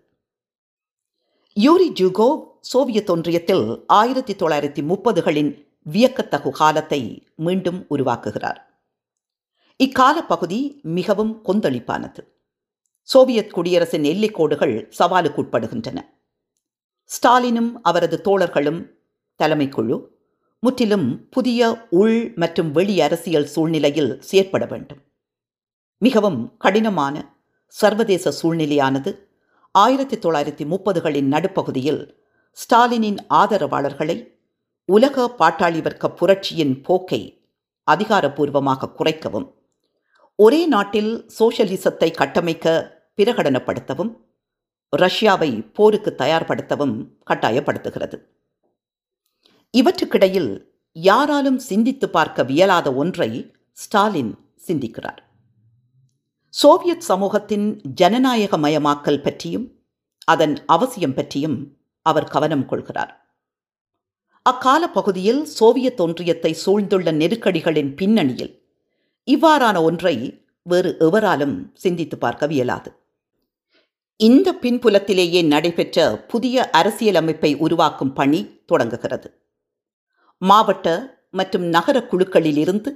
யூரி 1.52 1.92
ஜூகோ 1.92 2.28
சோவியத் 2.60 3.10
ஒன்றியத்தில் 3.10 3.82
ஆயிரத்தி 3.86 4.34
தொள்ளாயிரத்தி 4.34 4.82
முப்பதுகளின் 4.90 5.52
வியக்கத்தகு 5.82 6.50
காலத்தை 6.50 7.28
மீண்டும் 7.36 7.86
உருவாக்குகிறார். 7.90 8.60
இக்கால 9.76 10.22
பகுதி 10.22 10.80
மிகவும் 10.82 11.42
கொந்தளிப்பானது. 11.44 12.33
சோவியத் 13.04 13.52
குடியரசின் 13.52 14.04
எல்லைக்கோடுகள் 14.04 14.88
சவாலுக்குட்படுகின்றன. 14.98 15.98
ஸ்டாலினும் 17.04 17.72
அவரது 17.82 18.20
தோழர்களும் 18.24 18.80
தலைமைக்குழு 19.40 20.12
முற்றிலும் 20.58 21.28
புதிய 21.30 21.88
உள் 21.90 22.32
மற்றும் 22.34 22.70
வெளி 22.70 23.00
அரசியல் 23.00 23.46
சூழ்நிலையில் 23.46 24.20
செயற்பட 24.20 24.66
வேண்டும். 24.66 24.98
மிகவும் 25.98 26.56
கடினமான 26.58 27.32
சர்வதேச 27.66 28.30
சூழ்நிலையானது 28.30 29.32
ஆயிரத்தி 29.70 30.16
தொள்ளாயிரத்தி 30.16 30.64
முப்பதுகளின் 30.64 31.28
நடுப்பகுதியில் 31.28 32.02
ஸ்டாலினின் 32.58 33.16
ஆதரவாளர்களை 33.30 34.16
உலக 34.84 35.34
பாட்டாளி 35.38 35.82
வர்க்க 35.82 36.10
புரட்சியின் 36.10 36.82
போக்கை 36.82 37.20
அதிகாரப்பூர்வமாக 37.84 38.92
குறைக்கவும் 38.98 39.46
ஒரே 40.36 40.66
நாட்டில் 40.66 41.26
சோஷலிசத்தை 41.38 42.10
கட்டமைக்க 42.10 42.93
பிரகடனப்படுத்தவும் 43.16 44.16
ரஷ்யாவை 44.96 45.72
போருக்கு 45.72 46.14
தயார்படுத்தவும் 46.18 47.08
கட்டாயப்படுத்துகிறது. 47.30 48.18
இவற்றுக்கிடையில் 49.78 50.64
யாராலும் 50.92 51.58
சிந்தித்து 51.58 52.08
பார்க்க 52.08 52.44
வியலாத 52.44 52.94
ஒன்றை 52.94 53.54
ஸ்டாலின் 53.72 54.38
சிந்திக்கிறார். 54.66 55.18
சோவியத் 56.48 57.00
சமூகத்தின் 57.00 57.80
ஜனநாயகமயமாக்கல் 58.00 59.22
பற்றியும் 59.22 59.84
அதன் 60.24 60.64
அவசியம் 60.66 61.14
பற்றியும் 61.14 61.76
அவர் 62.02 62.24
கவனம் 62.24 62.66
கொள்கிறார். 62.66 63.38
அக்கால 64.42 64.90
பகுதியில் 64.90 65.44
சோவியத் 65.44 66.00
ஒன்றியத்தை 66.00 66.50
சூழ்ந்துள்ள 66.52 67.12
நெருக்கடிகளின் 67.12 67.96
பின்னணியில் 67.96 68.68
இவ்வாறான 69.26 69.82
ஒன்றை 69.82 70.44
வேறு 70.62 70.96
எவராலும் 70.98 71.70
சிந்தித்து 71.74 72.18
பார்க்க 72.18 72.46
வியலாது. 72.46 73.03
இந்த 74.16 74.54
பின்புலத்திலேயே 74.60 75.46
நடைபெற்ற 75.46 76.24
புதிய 76.28 76.70
அரசியலமைப்பை 76.72 77.56
உருவாக்கும் 77.56 78.12
பணி 78.12 78.60
தொடங்குகிறது. 78.66 79.40
மாவட்ட 80.38 81.16
மற்றும் 81.30 81.62
நகர 81.62 82.06
குழுக்களிலிருந்து 82.10 82.88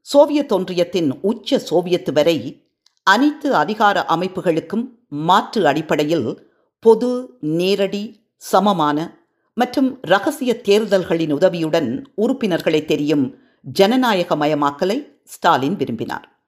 சோவியத் 0.00 0.52
ஒன்றியத்தின் 0.52 1.10
உச்ச 1.20 1.58
சோவியத் 1.58 2.12
வரை 2.12 2.66
அனைத்து 3.02 3.54
அதிகார 3.54 4.04
அமைப்புகளுக்கும் 4.08 4.88
மாற்று 5.08 5.66
அடிப்படையில் 5.66 6.50
பொது 6.80 7.36
நேரடி 7.40 8.30
சமமான 8.36 9.26
மற்றும் 9.54 9.98
ரகசிய 10.02 10.60
தேர்தல்களின் 10.60 11.32
உதவியுடன் 11.32 12.12
உறுப்பினர்களை 12.14 12.84
தெரியும் 12.84 13.38
ஜனநாயகமயமாக்கலை 13.78 15.08
ஸ்டாலின் 15.24 15.76
விரும்பினார். 15.76 16.42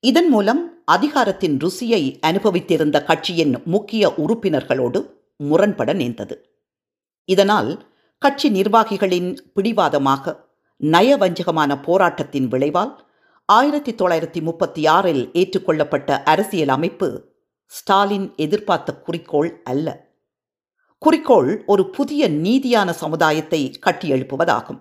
இதன் 0.00 0.28
மூலம் 0.28 0.73
அதிகாரத்தின் 0.84 1.56
ருசியை 1.56 2.18
அனுபவித்திருந்த 2.26 3.04
கட்சியின் 3.04 3.62
முக்கிய 3.64 4.12
உறுப்பினர்களோடு 4.16 5.10
முரண்பட 5.36 5.92
நேர்ந்தது. 5.92 6.48
இதனால் 7.24 7.92
கட்சி 8.18 8.50
நிர்வாகிகளின் 8.50 9.36
பிடிவாதமாக 9.54 10.46
நயவஞ்சகமான 10.82 11.82
போராட்டத்தின் 11.82 12.48
விளைவால் 12.48 13.06
ஆயிரத்தி 13.44 13.92
தொள்ளாயிரத்தி 13.92 14.42
முப்பத்தி 14.42 14.86
ஆறில் 14.86 15.30
ஏற்றுக்கொள்ளப்பட்ட 15.32 16.22
அரசியல் 16.22 16.68
அமைப்பு 16.68 17.32
ஸ்டாலின் 17.66 18.32
எதிர்பார்த்த 18.36 18.96
குறிக்கோள் 18.96 19.60
அல்ல. 19.64 20.12
குறிக்கோள் 20.98 21.64
ஒரு 21.66 21.90
புதிய 21.90 22.28
நீதியான 22.28 22.90
சமுதாயத்தை 22.90 23.78
கட்டியெழுப்புவதாகும். 23.86 24.80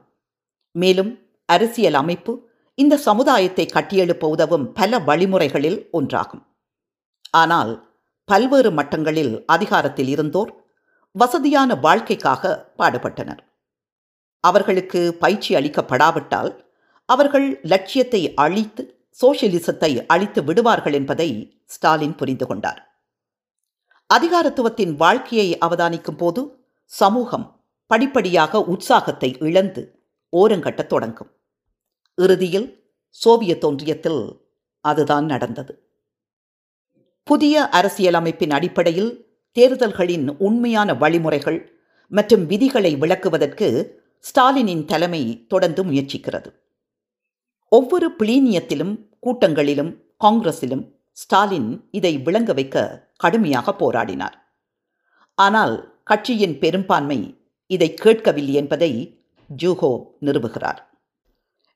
மேலும் 0.71 1.19
அரசியல் 1.45 1.93
அமைப்பு 1.93 2.49
இந்த 2.75 2.97
சமுதாயத்தை 2.97 3.65
கட்டியெழுப்ப 3.73 4.25
உதவும் 4.25 4.73
பல 4.73 4.99
வழிமுறைகளில் 4.99 5.79
ஒன்றாகும். 5.93 6.43
ஆனால் 7.29 7.71
பல்வேறு 8.25 8.71
மட்டங்களில் 8.71 9.43
அதிகாரத்தில் 9.45 10.07
இருந்தோர் 10.07 10.51
வசதியான 11.11 11.75
வாழ்க்கைக்காக 11.75 12.73
பாடுபட்டனர். 12.77 13.41
அவர்களுக்கு 14.39 15.13
பயிற்சி 15.13 15.55
அளிக்கப்படாவிட்டால் 15.55 16.51
அவர்கள் 17.05 17.59
லட்சியத்தை 17.63 18.33
அழித்து 18.33 18.83
சோசியலிசத்தை 19.21 20.05
அழித்து 20.07 20.43
விடுவார்கள் 20.43 20.93
என்பதை 20.93 21.29
ஸ்டாலின் 21.65 22.15
புரிந்து 22.15 22.45
கொண்டார். 22.47 22.81
அதிகாரத்துவத்தின் 24.13 24.95
வாழ்க்கையை 24.95 25.57
அவதானிக்கும் 25.57 26.17
போது 26.17 26.41
சமூகம் 26.85 27.45
படிப்படியாக 27.87 28.61
உற்சாகத்தை 28.63 29.37
இழந்து 29.39 29.83
ஓரங்கட்டத் 30.33 30.91
தொடங்கும். 30.93 31.31
இறுதியில் 32.15 32.91
சோவியத் 33.09 33.65
ஒன்றியத்தில் 33.65 34.39
அதுதான் 34.79 35.25
நடந்தது. 35.25 35.87
புதிய 37.23 37.69
அரசியலமைப்பின் 37.71 38.49
அடிப்படையில் 38.49 39.37
தேர்தல்களின் 39.51 40.37
உண்மையான 40.37 40.93
வழிமுறைகள் 40.93 41.81
மற்றும் 42.07 42.45
விதிகளை 42.45 42.95
விளக்குவதற்கு 42.95 43.97
ஸ்டாலினின் 44.19 44.85
தலைமை 44.85 45.45
தொடர்ந்து 45.47 45.85
முயற்சிக்கிறது. 45.85 46.53
ஒவ்வொரு 47.69 48.11
பிளீனியத்திலும் 48.19 49.09
கூட்டங்களிலும் 49.21 50.01
காங்கிரஸிலும் 50.19 50.91
ஸ்டாலின் 51.11 51.87
இதை 51.91 52.17
விளங்க 52.17 52.53
வைக்க 52.53 53.07
கடுமையாக 53.15 53.75
போராடினார். 53.79 54.33
ஆனால் 55.35 56.01
கட்சியின் 56.03 56.59
பெரும்பான்மை 56.59 57.37
இதை 57.65 57.93
கேட்கவில்லை 57.93 58.53
என்பதை 58.53 59.21
ஜூஹோ 59.63 60.03
நிறுவுகிறார். 60.21 60.92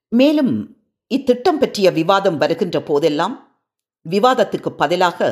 மேலும் 0.10 0.80
இத்திட்டம் 1.08 1.58
பற்றிய 1.58 1.92
விவாதம் 1.92 2.38
வருகின்ற 2.38 2.82
போதெல்லாம் 2.82 3.62
விவாதத்துக்கு 4.02 4.72
பதிலாக 4.72 5.30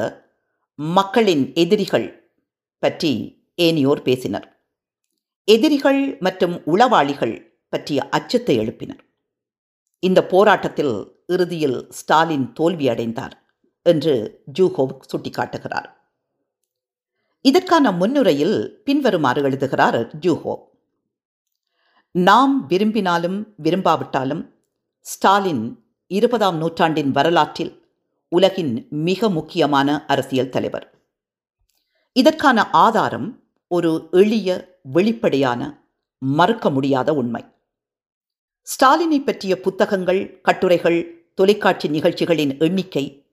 மக்களின் 0.75 1.53
எதிரிகள் 1.53 2.33
பற்றி 2.79 3.43
ஏனியோர் 3.61 4.01
பேசினர். 4.01 4.47
எதிரிகள் 5.43 6.17
மற்றும் 6.19 6.55
உளவாளிகள் 6.65 7.63
பற்றிய 7.69 8.09
அச்சத்தை 8.09 8.59
எழுப்பினர். 8.59 9.01
இந்த 9.99 10.25
போராட்டத்தில் 10.25 11.23
இறுதியில் 11.27 11.87
ஸ்டாலின் 11.89 12.53
தோல்வியடைந்தார் 12.59 13.35
என்று 13.81 14.43
ஜூஹோவ் 14.59 14.99
சுட்டிக்காட்டுகிறார். 15.11 15.87
இதற்கான 17.41 17.91
முன்னுரையில் 17.91 18.83
பின்வருமாறு 18.83 19.41
எழுதுகிறார் 19.41 20.17
ஜூஹோ 20.19 20.55
நாம் 22.11 22.65
விரும்பினாலும் 22.67 23.55
விரும்பாவிட்டாலும் 23.63 24.54
ஸ்டாலின் 25.05 25.83
இருபதாம் 26.07 26.57
நூற்றாண்டின் 26.57 27.11
வரலாற்றில் 27.11 27.85
உலகின் 28.27 28.87
மிக 28.89 29.29
முக்கியமான 29.29 30.05
அரசியல் 30.05 30.49
தலைவர். 30.49 30.93
இதற்கான 32.13 32.69
ஆதாரம் 32.69 33.43
ஒரு 33.67 34.07
எளிய 34.11 34.79
வெளிப்படையான 34.81 35.89
மறுக்க 36.17 36.69
முடியாத 36.69 37.13
உண்மை. 37.13 37.45
ஸ்டாலினை 38.61 39.23
பற்றிய 39.23 39.61
புத்தகங்கள் 39.61 40.41
கட்டுரைகள் 40.41 41.29
தொலைக்காட்சி 41.33 41.87
நிகழ்ச்சிகளின் 41.87 42.57
எண்ணிக்கை 42.57 43.25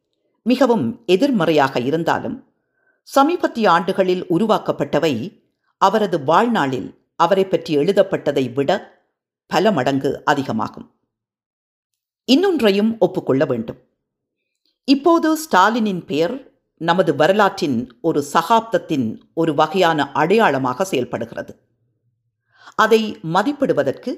மிகவும் 0.42 1.02
எதிர்மறையாக 1.06 1.80
இருந்தாலும் 1.80 2.48
சமீபத்திய 3.02 3.70
ஆண்டுகளில் 3.70 4.26
உருவாக்கப்பட்டவை 4.26 5.44
அவரது 5.78 6.24
வாழ்நாளில் 6.24 7.06
அவரை 7.16 7.44
பற்றி 7.44 7.76
எழுதப்பட்டதை 7.76 8.52
விட 8.52 9.00
பல 9.46 9.72
மடங்கு 9.72 10.24
அதிகமாகும். 10.24 10.91
இன்னொன்றையும் 12.28 12.98
ஒப்புக்கொள்ள 12.98 13.44
வேண்டும். 13.44 13.78
இப்போது 14.84 15.28
ஸ்டாலினின் 15.36 16.04
பெயர் 16.04 16.34
நமது 16.80 17.16
வரலாற்றின் 17.16 17.98
ஒரு 18.00 18.24
சகாப்தத்தின் 18.32 19.20
ஒரு 19.34 19.54
வகையான 19.54 20.12
அடையாளமாக 20.12 20.84
செயல்படுகிறது. 20.84 21.52
அதை 22.74 23.16
மதிப்பிடுவதற்கு 23.34 24.12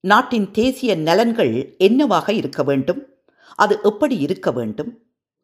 நாட்டின் 0.00 0.50
தேசிய 0.50 0.96
நலன்கள் 0.96 1.76
என்னவாக 1.78 2.32
இருக்க 2.32 2.62
வேண்டும் 2.62 3.00
அது 3.54 3.78
எப்படி 3.82 4.18
இருக்க 4.18 4.52
வேண்டும் 4.52 4.90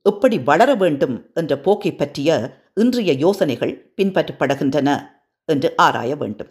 எப்படி 0.03 0.39
வளர 0.39 0.71
வேண்டும் 0.75 1.31
என்ற 1.35 1.59
போக்கை 1.59 1.97
பற்றிய 1.97 2.31
இன்றைய 2.75 3.13
யோசனைகள் 3.13 3.93
பின்பற்றப்படுகின்றன 3.97 4.89
என்று 5.45 5.77
ஆராய 5.77 6.17
வேண்டும். 6.17 6.51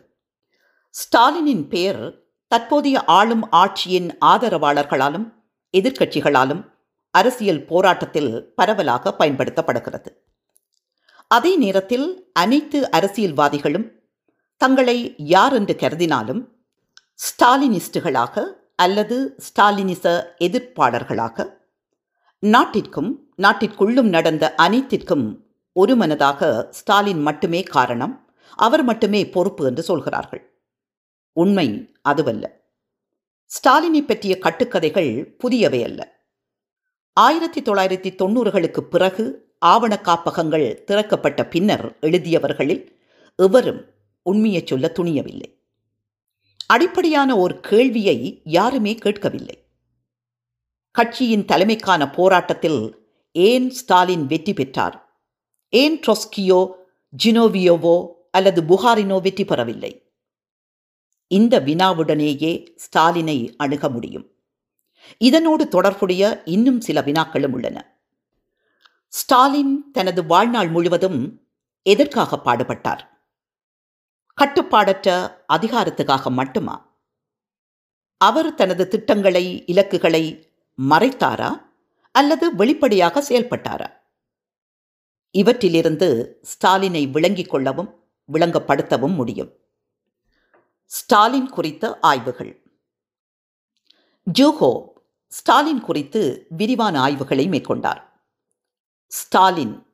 ஸ்டாலினின் 0.96 1.68
பெயர் 1.68 2.02
தற்போதைய 2.48 3.04
ஆளும் 3.04 3.46
ஆட்சியின் 3.52 4.10
ஆதரவாளர்களாலும் 4.26 5.28
எதிர்க்கட்சிகளாலும் 5.78 6.72
அரசியல் 7.12 7.66
போராட்டத்தில் 7.66 8.54
பரவலாக 8.56 9.16
பயன்படுத்தப்படுகிறது. 9.20 10.08
அதே 11.28 11.56
நேரத்தில் 11.56 12.30
அனைத்து 12.34 12.90
அரசியல்வாதிகளும் 12.90 13.92
தங்களை 14.58 15.16
யார் 15.18 15.54
என்று 15.54 15.76
கருதினாலும் 15.80 16.48
ஸ்டாலினிஸ்டுகளாக 17.16 18.46
அல்லது 18.76 19.36
ஸ்டாலினிச 19.38 20.24
எதிர்ப்பாளர்களாக 20.40 21.58
நாட்டிற்கும் 22.40 23.34
நாட்டிற்குள்ளும் 23.38 24.10
நடந்த 24.10 24.56
அனைத்திற்கும் 24.56 25.46
ஒருமனதாக 25.74 26.68
ஸ்டாலின் 26.72 27.22
மட்டுமே 27.22 27.64
காரணம் 27.64 28.34
அவர் 28.56 28.84
மட்டுமே 28.84 29.30
பொறுப்பு 29.30 29.66
என்று 29.66 29.84
சொல்கிறார்கள். 29.84 30.62
உண்மை 31.34 31.96
அதுவல்ல. 32.02 32.59
ஸ்டாலினை 33.50 34.02
பற்றிய 34.02 34.38
கட்டுக்கதைகள் 34.42 35.36
புதியவை 35.38 35.84
அல்ல. 35.84 36.26
ஆயிரத்தி 37.14 37.62
தொள்ளாயிரத்தி 37.62 38.12
தொண்ணூறுகளுக்கு 38.16 38.80
பிறகு 38.80 39.56
ஆவண 39.58 40.02
காப்பகங்கள் 40.02 40.84
திறக்கப்பட்ட 40.84 41.48
பின்னர் 41.48 41.98
எழுதியவர்களில் 42.02 42.88
எவரும் 43.36 43.86
உண்மையை 44.22 44.62
சொல்ல 44.66 44.92
துணியவில்லை. 45.00 45.60
அடிப்படையான 46.68 47.38
ஒரு 47.38 47.60
கேள்வியை 47.60 48.42
யாருமே 48.44 48.96
கேட்கவில்லை. 48.96 49.68
கட்சியின் 50.92 51.46
தலைமைக்கான 51.46 52.14
போராட்டத்தில் 52.14 53.08
ஏன் 53.32 53.70
ஸ்டாலின் 53.70 54.26
வெற்றி 54.26 54.54
பெற்றார்? 54.54 55.22
ஏன் 55.70 56.00
ட்ரொஸ்கியோ 56.00 56.72
ஜினோவியோவோ 57.24 58.08
அல்லது 58.32 58.62
புகாரினோ 58.62 59.22
வெற்றி 59.22 59.46
பெறவில்லை? 59.46 60.09
இந்த 61.30 61.60
வினாவுடனேயே 61.60 62.76
ஸ்டாலினை 62.76 63.56
அணுக 63.58 63.90
முடியும். 63.90 64.32
இதனோடு 65.18 65.68
தொடர்புடைய 65.68 66.42
இன்னும் 66.46 66.82
சில 66.82 67.02
வினாக்களும் 67.02 67.52
உள்ளன. 67.52 68.00
ஸ்டாலின் 69.08 69.92
தனது 69.92 70.26
வாழ்நாள் 70.26 70.70
முழுவதும் 70.70 71.48
எதற்காக 71.82 72.42
பாடுபட்டார்? 72.46 73.00
கட்டுப்பாடற்ற 74.42 75.38
அதிகாரத்துக்காக 75.54 76.32
மட்டுமா? 76.32 76.76
அவர் 78.18 78.56
தனது 78.56 78.88
திட்டங்களை 78.88 79.66
இலக்குகளை 79.66 80.54
மறைத்தாரா? 80.90 81.50
அல்லது 82.12 82.56
வெளிப்படையாக 82.56 83.22
செயல்பட்டாரா? 83.22 83.88
இவற்றிலிருந்து 85.38 86.34
ஸ்டாலினை 86.42 87.12
விளங்கிக் 87.12 87.50
கொள்ளவும் 87.50 88.04
விளங்கப்படுத்தவும் 88.34 89.16
முடியும். 89.16 89.59
ஸ்டாலின் 90.92 91.50
குறித்த 91.50 92.00
ஆய்வுகள். 92.00 92.64
ஜூஹோ 94.40 94.84
ஸ்டாலின் 95.28 95.82
குறித்து 95.82 96.46
விரிவான 96.50 97.00
ஆய்வுகளை 97.00 97.48
மேற்கொண்டார். 97.50 98.02
ஸ்டாலின் 99.08 99.86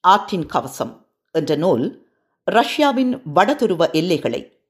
ஆற்றின் 0.00 0.46
கவசம் 0.46 1.06
என்ற 1.30 1.54
நூல் 1.54 2.06
ரஷ்யாவின் 2.44 3.22
வடதுருவ 3.34 3.90
எல்லைகளை 3.90 4.62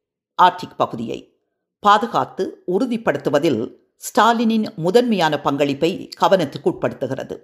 ஆர்டிக் 0.42 0.76
பகுதியை 0.76 1.38
பாதுகாத்து 1.80 2.64
உறுதிப்படுத்துவதில் 2.66 3.74
ஸ்டாலினின் 3.96 4.74
முதன்மையான 4.76 5.40
பங்களிப்பை 5.40 6.08
கவனத்துக்கு 6.20 6.70
உட்படுத்துகிறது. 6.70 7.38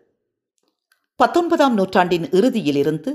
பத்தொன்பதாம் 1.16 1.74
நூற்றாண்டின் 1.74 2.24
இறுதியிலிருந்து 2.24 3.12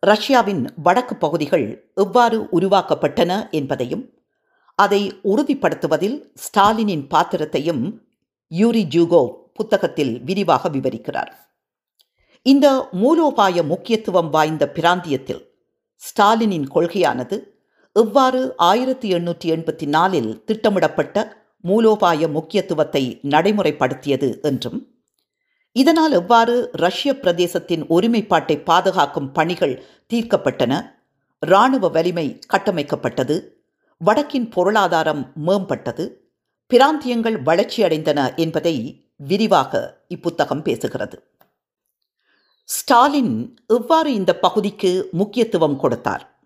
ரஷ்யாவின் 0.00 0.74
வடக்கு 0.82 1.16
பகுதிகள் 1.16 1.92
எவ்வாறு 1.94 2.40
உருவாக்கப்பட்டன 2.42 3.50
என்பதையும் 3.50 4.18
அதை 4.80 5.02
உறுதிப்படுத்துவதில் 5.22 6.16
ஸ்டாலினின் 6.44 7.04
பாத்திரத்தையும் 7.10 7.84
யூரி 8.50 8.82
ஜூகோ 8.90 9.22
புத்தகத்தில் 9.54 10.12
விரிவாக 10.24 10.68
விவரிக்கிறார். 10.68 11.30
இந்த 12.46 12.66
மூலோபாய 12.92 13.62
முக்கியத்துவம் 13.62 14.30
வாய்ந்த 14.30 14.64
பிராந்தியத்தில் 14.74 15.42
ஸ்டாலினின் 16.02 16.68
கொள்கையானது 16.74 17.36
எவ்வாறு 17.96 18.40
ஆயிரத்தி 18.62 19.08
எண்ணூற்றி 19.14 19.48
எண்பத்தி 19.54 19.86
நாலில் 19.86 20.30
திட்டமிடப்பட்ட 20.44 21.16
மூலோபாய 21.64 22.28
முக்கியத்துவத்தை 22.28 23.02
நடைமுறைப்படுத்தியது 23.30 24.28
என்றும் 24.42 24.78
இதனால் 25.76 26.12
எவ்வாறு 26.12 26.54
ரஷ்ய 26.84 27.10
பிரதேசத்தின் 27.14 27.84
ஒருமைப்பாட்டை 27.86 28.56
பாதுகாக்கும் 28.64 29.32
பணிகள் 29.32 29.74
தீர்க்கப்பட்டன 30.10 30.72
இராணுவ 31.42 31.88
வலிமை 31.88 32.26
கட்டமைக்கப்பட்டது 32.48 33.36
வடக்கின் 34.04 34.48
பொருளாதாரம் 34.48 35.32
மேம்பட்டது 35.46 36.14
பிராந்தியங்கள் 36.74 37.42
வளர்ச்சியடைந்தன 37.42 38.36
என்பதை 38.36 39.04
விரிவாக 39.16 40.02
இப்புத்தகம் 40.08 40.64
பேசுகிறது. 40.64 41.18
ஸ்டாலின் 42.64 43.56
எவ்வாறு 43.66 44.14
இந்த 44.14 44.38
பகுதிக்கு 44.38 45.08
முக்கியத்துவம் 45.12 45.76
கொடுத்தார்? 45.76 46.40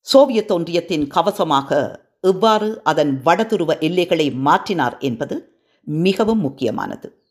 சோவியத் 0.00 0.52
ஒன்றியத்தின் 0.52 1.08
கவசமாக 1.14 2.00
எவ்வாறு 2.20 2.80
அதன் 2.82 3.22
வடதுருவ 3.24 3.80
எல்லைகளை 3.80 4.30
மாற்றினார் 4.30 4.98
என்பது 4.98 5.62
மிகவும் 5.84 6.40
முக்கியமானது. 6.40 7.24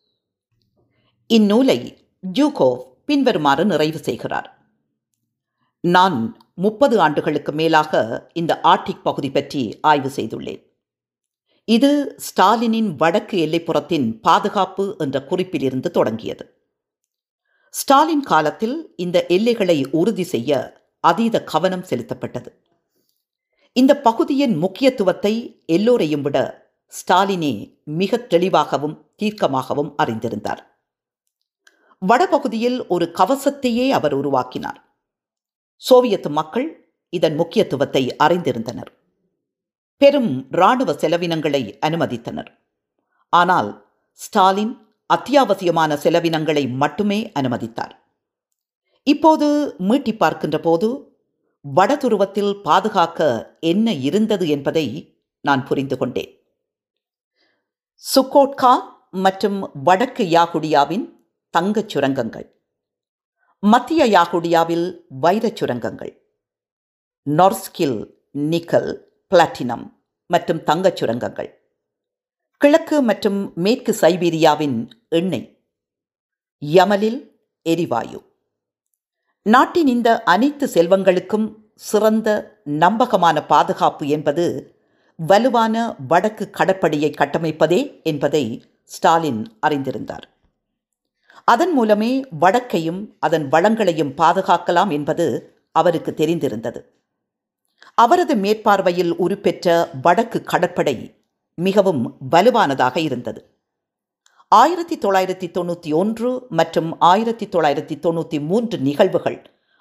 இந்நூலை 1.34 1.98
ஜூகோவ் 2.34 2.82
பின்வருமாறு 3.06 3.66
நிறைவு 3.66 3.98
செய்கிறார். 3.98 4.58
நான் 5.80 6.38
முப்பது 6.58 7.02
ஆண்டுகளுக்கு 7.02 7.52
மேலாக 7.52 8.30
இந்த 8.34 8.60
ஆர்டிக் 8.64 9.04
பகுதி 9.04 9.32
பற்றி 9.32 9.78
ஆய்வு 9.82 10.10
செய்துள்ளேன். 10.10 10.62
இது 11.66 12.16
ஸ்டாலினின் 12.18 12.96
வடக்கு 12.96 13.38
எல்லைப்புறத்தின் 13.48 14.20
பாதுகாப்பு 14.22 14.96
என்ற 14.98 15.26
குறிப்பிலிருந்து 15.30 15.92
தொடங்கியது. 15.92 16.46
ஸ்டாலின் 17.70 18.22
காலத்தில் 18.22 18.94
இந்த 18.96 19.26
எல்லைகளை 19.26 19.88
உறுதி 19.92 20.24
செய்ய 20.24 20.82
அதீத 21.00 21.44
கவனம் 21.44 21.86
செலுத்தப்பட்டது. 21.90 22.50
இந்த 23.74 24.00
பகுதியின் 24.00 24.58
முக்கியத்துவத்தை 24.58 25.64
எல்லோரையும் 25.66 26.22
விட 26.22 26.38
ஸ்டாலினே 26.94 27.80
மிக 27.84 28.18
தெளிவாகவும் 28.18 29.12
தீர்க்கமாகவும் 29.24 29.94
அறிந்திருந்தார். 29.98 30.60
வடபகுதியில் 31.98 32.88
ஒரு 32.88 33.12
கவசத்தையே 33.14 33.90
அவர் 33.90 34.14
உருவாக்கினார். 34.14 34.87
சோவியத் 35.78 36.28
மக்கள் 36.28 36.94
இதன் 37.10 37.36
முக்கியத்துவத்தை 37.36 38.16
அறிந்திருந்தனர். 38.24 38.88
பெரும் 39.98 40.48
இராணுவ 40.52 40.94
செலவினங்களை 40.94 41.78
அனுமதித்தனர். 41.86 42.48
ஆனால் 43.30 43.86
ஸ்டாலின் 44.12 44.88
அத்தியாவசியமான 45.14 45.96
செலவினங்களை 45.96 46.70
மட்டுமே 46.70 47.32
அனுமதித்தார். 47.40 47.92
இப்போது 49.04 49.76
மீட்டி 49.80 50.18
பார்க்கின்ற 50.18 50.60
போது 50.60 51.18
வடதுருவத்தில் 51.76 52.62
பாதுகாக்க 52.62 53.58
என்ன 53.60 53.94
இருந்தது 53.94 54.48
என்பதை 54.48 55.18
நான் 55.42 55.66
புரிந்து 55.66 55.98
கொண்டேன். 55.98 56.42
சுக்கோட்கா 58.16 58.80
மற்றும் 59.12 59.70
வடக்கு 59.74 60.24
யாகுடியாவின் 60.24 61.10
தங்கச் 61.50 61.90
சுரங்கங்கள். 61.90 62.57
மத்திய 63.60 64.06
யாகுடியாவில் 64.06 64.98
வைரச் 65.22 65.56
சுரங்கங்கள். 65.56 66.22
நொர்ஸ்கில் 67.24 68.14
நிக்கல் 68.34 69.02
பிளாட்டினம் 69.30 69.94
மற்றும் 70.28 70.64
தங்கச் 70.64 70.96
சுரங்கங்கள். 70.96 71.50
கிழக்கு 72.58 73.02
மற்றும் 73.02 73.52
மேற்கு 73.56 73.98
சைபீரியாவின் 74.02 74.90
எண்ணெய். 75.10 75.66
யமலில் 76.60 77.32
எரிவாயு. 77.62 78.22
நாட்டின் 79.42 79.88
இந்த 79.88 80.24
அனைத்து 80.24 80.68
செல்வங்களுக்கும் 80.68 81.56
சிறந்த 81.76 82.60
நம்பகமான 82.64 83.46
பாதுகாப்பு 83.46 84.08
என்பது 84.08 84.76
வலுவான 85.16 85.96
வடக்கு 86.08 86.50
கடற்படையை 86.50 87.14
கட்டமைப்பதே 87.18 88.04
என்பதை 88.04 88.64
ஸ்டாலின் 88.84 89.60
அறிந்திருந்தார். 89.68 90.37
அதன் 91.48 91.74
மூலமே 91.74 92.26
வடக்கையும் 92.42 93.02
அதன் 93.20 93.46
வளங்களையும் 93.52 94.14
பாதுகாக்கலாம் 94.18 94.92
என்பது 94.92 95.56
அவருக்கு 95.72 96.14
தெரிந்திருந்தது. 96.18 96.80
அவரது 97.96 98.36
மேற்பார்வையில் 98.36 99.14
உருப்பெற்ற 99.16 99.90
வடக்கு 100.02 100.44
கடற்படை 100.44 100.96
மிகவும் 101.58 102.18
வலுவானதாக 102.32 102.98
இருந்தது. 102.98 103.42
ஆயிரத்தி 104.52 104.98
தொள்ளாயிரத்தி 104.98 105.48
தொண்ணூற்றி 105.52 105.94
ஒன்று 105.94 106.46
மற்றும் 106.50 107.00
ஆயிரத்தி 107.00 107.46
தொள்ளாயிரத்தி 107.46 107.96
தொண்ணூற்றி 108.06 108.40
மூன்று 108.40 108.78
நிகழ்வுகள் 108.78 109.40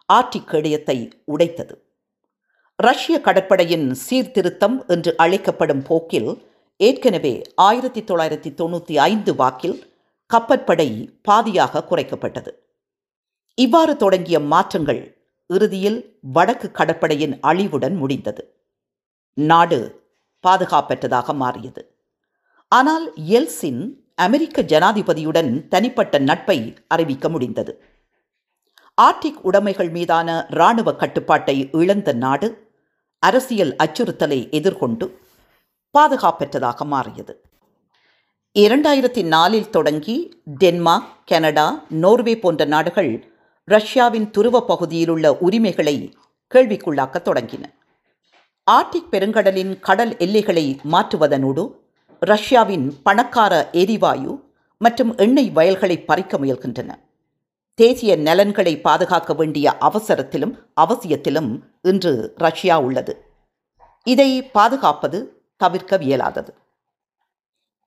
ஆர்டிக் 0.09 0.49
கேடயத்தை 0.51 1.11
உடைத்தது. 1.25 1.75
ரஷ்ய 2.77 3.21
கடற்படையின் 3.21 3.95
சீர்திருத்தம் 3.95 4.87
என்று 4.87 5.17
அழைக்கப்படும் 5.17 5.83
போக்கில் 5.83 6.31
ஏற்கனவே 6.81 7.43
ஆயிரத்தி 7.57 8.01
தொள்ளாயிரத்தி 8.03 8.51
தொண்ணூற்றி 8.61 8.97
ஐந்து 9.11 9.35
வாக்கில் 9.35 9.77
கப்பற்படை 10.35 11.19
பாதியாக 11.29 11.83
குறைக்கப்பட்டது. 11.91 12.49
இவ்வாறு 13.55 13.97
தொடங்கிய 13.97 14.41
மாற்றங்கள் 14.41 15.31
இறுதியில் 15.47 16.21
வடக்கு 16.21 16.71
கடற்படையின் 16.71 17.41
அழிவுடன் 17.41 17.97
முடிந்தது. 17.97 18.55
நாடு 19.33 20.05
பாதுகாப்பற்றதாக 20.47 21.35
மாறியது. 21.35 21.95
ஆனால் 22.69 23.15
எல்சின் 23.15 24.05
அமெரிக்க 24.15 24.63
ஜனாதிபதியுடன் 24.63 25.69
தனிப்பட்ட 25.69 26.19
நட்பை 26.19 26.77
அறிவிக்க 26.89 27.29
முடிந்தது. 27.29 27.83
ஆர்டிக் 29.03 29.41
உடைமைகள் 29.43 29.91
மீதான 29.91 30.47
இராணுவ 30.51 30.95
கட்டுப்பாட்டை 30.95 31.69
இழந்த 31.73 32.13
நாடு 32.13 32.75
அரசியல் 33.19 33.77
அச்சுறுத்தலை 33.77 34.51
எதிர்கொண்டு 34.51 35.21
பாதுகாப்பற்றதாக 35.95 36.85
மாறியது. 36.85 37.46
இரண்டாயிரத்தி 38.61 39.23
நாலில் 39.23 39.71
தொடங்கி 39.71 40.43
டென்மார்க் 40.45 41.09
கனடா 41.25 41.85
நோர்வே 41.89 42.39
போன்ற 42.39 42.65
நாடுகள் 42.65 43.11
ரஷ்யாவின் 43.65 44.31
துருவ 44.31 44.65
பகுதியிலுள்ள 44.65 45.35
உரிமைகளை 45.35 46.17
கேள்விக்குள்ளாக்க 46.55 47.17
தொடங்கின. 47.25 47.65
ஆர்டிக் 48.71 49.11
பெருங்கடலின் 49.11 49.81
கடல் 49.81 50.17
எல்லைகளை 50.17 50.81
மாற்றுவதனோடு 50.93 51.73
ரஷ்யாவின் 52.21 53.03
பணக்கார 53.03 53.69
எரிவாயு 53.73 54.43
மற்றும் 54.79 55.17
எண்ணெய் 55.17 55.51
வயல்களை 55.51 56.01
பறிக்க 56.01 56.39
முயல்கின்றன. 56.39 56.91
தேசிய 57.75 58.17
நலன்களை 58.17 58.81
பாதுகாக்க 58.81 59.35
வேண்டிய 59.35 59.77
அவசரத்திலும் 59.81 60.55
அவசியத்திலும் 60.81 61.61
இன்று 61.83 62.33
ரஷ்யா 62.37 62.81
உள்ளது. 62.81 63.25
இதை 64.05 64.43
பாதுகாப்பது 64.43 65.43
தவிர்க்கவியலாதது 65.65 66.53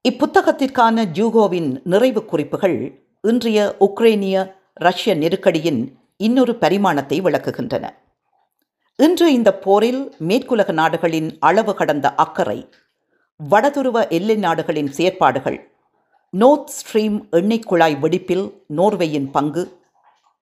இப்புத்தகத்திற்கான 0.08 1.02
ஜூகோவின் 1.16 1.80
நிறைவு 1.84 2.24
குறிப்புகள் 2.24 2.76
இன்றைய 3.20 3.76
உக்ரைனிய 3.80 4.36
ரஷ்ய 4.74 5.14
நெருக்கடியின் 5.14 5.80
இன்னொரு 6.16 6.54
பரிமாணத்தை 6.54 7.20
விளக்குகின்றன. 7.20 7.90
இன்று 8.96 9.32
இந்த 9.32 9.58
போரில் 9.58 10.00
மேற்குலக 10.28 10.72
நாடுகளின் 10.72 11.28
அளவு 11.40 11.74
கடந்த 11.74 12.14
அக்கறை 12.14 12.58
வடதுருவ 13.50 14.08
எல்லை 14.08 14.36
நாடுகளின் 14.36 14.90
செயற்பாடுகள் 14.90 15.60
நோர்த் 16.30 16.72
ஸ்ட்ரீம் 16.78 17.20
எண்ணெய் 17.30 17.66
குழாய் 17.68 17.98
வெடிப்பில் 18.02 18.46
நோர்வேயின் 18.66 19.30
பங்கு 19.30 19.64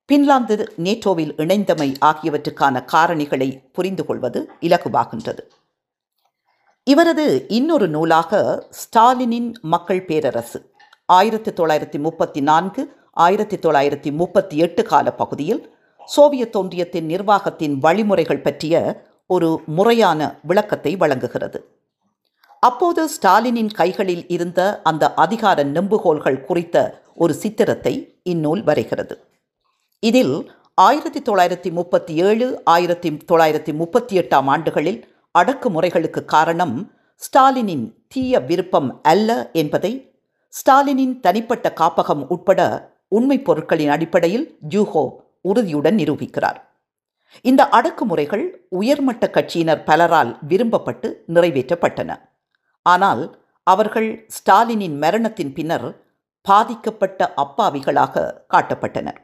பின்லாந்து 0.09 0.57
நேட்டோவில் 0.85 1.37
இணைந்தமை 1.37 1.95
ஆகியவற்றுக்கான 2.05 2.85
காரணிகளை 2.93 3.51
புரிந்து 3.73 4.07
கொள்வது 4.07 4.51
இலகுவாகின்றது. 4.61 5.45
இவரது 6.91 7.45
இன்னொரு 7.49 7.89
நூலாக 7.89 8.39
ஸ்டாலினின் 8.81 9.53
மக்கள் 9.61 10.05
பேரரசு. 10.05 10.73
ஆயிரத்தி 11.07 11.51
தொள்ளாயிரத்தி 11.51 11.99
முப்பத்தி 11.99 12.41
நான்கு 12.41 12.97
ஆயிரத்தி 13.13 13.57
தொள்ளாயிரத்தி 13.57 14.13
முப்பத்தி 14.13 14.57
எட்டு 14.57 14.83
கால 14.83 15.13
பகுதியில் 15.13 15.75
சோவியத் 16.07 16.57
ஒன்றியத்தின் 16.57 17.05
நிர்வாகத்தின் 17.05 17.79
வழிமுறைகள் 17.79 18.41
பற்றிய 18.41 19.03
ஒரு 19.27 19.61
முறையான 19.67 20.39
விளக்கத்தை 20.43 20.97
வழங்குகிறது. 20.97 21.61
அப்போது 22.61 23.09
ஸ்டாலினின் 23.17 23.71
கைகளில் 23.75 24.25
இருந்த 24.29 24.81
அந்த 24.83 25.15
அதிகார 25.15 25.65
நெம்புகோல்கள் 25.65 26.41
குறித்த 26.41 27.03
ஒரு 27.15 27.35
சித்திரத்தை 27.35 28.21
இந்நூல் 28.23 28.65
வரைகிறது. 28.65 29.17
இதில் 30.01 30.51
ஆயிரத்தி 30.75 31.21
தொள்ளாயிரத்தி 31.21 31.71
முப்பத்தி 31.71 32.15
ஏழு 32.15 32.65
ஆயிரத்தி 32.65 33.19
தொள்ளாயிரத்தி 33.33 33.75
முப்பத்தி 33.75 34.19
எட்டாம் 34.19 34.47
ஆண்டுகளில் 34.47 35.17
அடக்குமுறைகளுக்கு 35.39 36.21
காரணம் 36.35 36.77
ஸ்டாலினின் 37.23 37.87
தீய 38.13 38.41
விருப்பம் 38.49 38.91
அல்ல 39.03 39.51
என்பதை 39.53 39.93
ஸ்டாலினின் 40.55 41.15
தனிப்பட்ட 41.21 41.67
காப்பகம் 41.81 42.23
உட்பட 42.35 42.61
உண்மை 43.17 43.39
பொருட்களின் 43.43 43.93
அடிப்படையில் 43.95 44.47
ஜூஹோ 44.69 45.05
உறுதியுடன் 45.51 45.97
நிரூபிக்கிறார். 46.01 46.59
இந்த 47.45 47.63
அடக்குமுறைகள் 47.79 48.45
உயர்மட்ட 48.81 49.25
கட்சியினர் 49.37 49.83
பலரால் 49.89 50.33
விரும்பப்பட்டு 50.51 51.09
நிறைவேற்றப்பட்டன. 51.35 52.11
ஆனால் 52.87 53.23
அவர்கள் 53.67 54.11
ஸ்டாலினின் 54.37 54.97
மரணத்தின் 55.05 55.53
பின்னர் 55.57 55.89
பாதிக்கப்பட்ட 56.47 57.21
அப்பாவிகளாக 57.43 58.25
காட்டப்பட்டனர். 58.53 59.19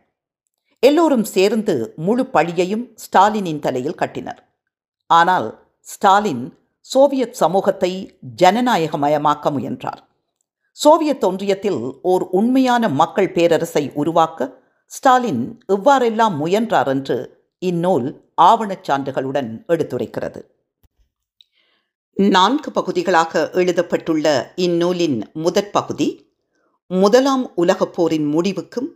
எல்லோரும் 0.82 1.26
சேர்ந்து 1.34 1.74
முழு 2.06 2.24
பழியையும் 2.32 2.84
ஸ்டாலினின் 3.04 3.62
தலையில் 3.66 4.00
கட்டினர். 4.02 4.40
ஆனால் 5.10 5.48
ஸ்டாலின் 5.84 6.58
சோவியத் 6.80 7.32
சமூகத்தை 7.32 8.18
ஜனநாயகமயமாக்க 8.42 9.50
முயன்றார். 9.50 10.08
சோவியத் 10.72 11.24
ஒன்றியத்தில் 11.24 11.92
ஓர் 12.02 12.22
உண்மையான 12.22 12.88
மக்கள் 12.88 13.32
பேரரசை 13.32 13.90
உருவாக்க 13.94 14.62
ஸ்டாலின் 14.86 15.62
எவ்வாறெல்லாம் 15.68 16.36
முயன்றார் 16.36 16.88
என்று 16.88 17.16
இந்நூல் 17.58 18.24
ஆவணச் 18.42 18.90
சான்றுகளுடன் 18.90 19.50
எடுத்துரைக்கிறது. 19.68 20.40
நான்கு 22.12 22.70
பகுதிகளாக 22.70 23.50
எழுதப்பட்டுள்ள 23.50 24.52
இந்நூலின் 24.56 25.30
முதற் 25.32 25.72
பகுதி 25.72 26.36
முதலாம் 26.86 27.54
உலகப் 27.54 27.92
போரின் 27.92 28.26
முடிவுக்கும் 28.26 28.88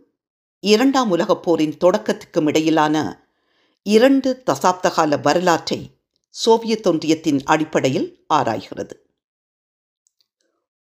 இரண்டாம் 0.59 1.09
உலகப் 1.09 1.43
போரின் 1.43 1.77
தொடக்கத்துக்கும் 1.77 2.47
இடையிலான 2.47 3.27
இரண்டு 3.83 4.43
தசாப்தகால 4.45 5.21
வரலாற்றை 5.21 5.98
சோவியத் 6.29 6.87
ஒன்றியத்தின் 6.87 7.43
அடிப்படையில் 7.43 8.25
ஆராய்கிறது. 8.33 8.91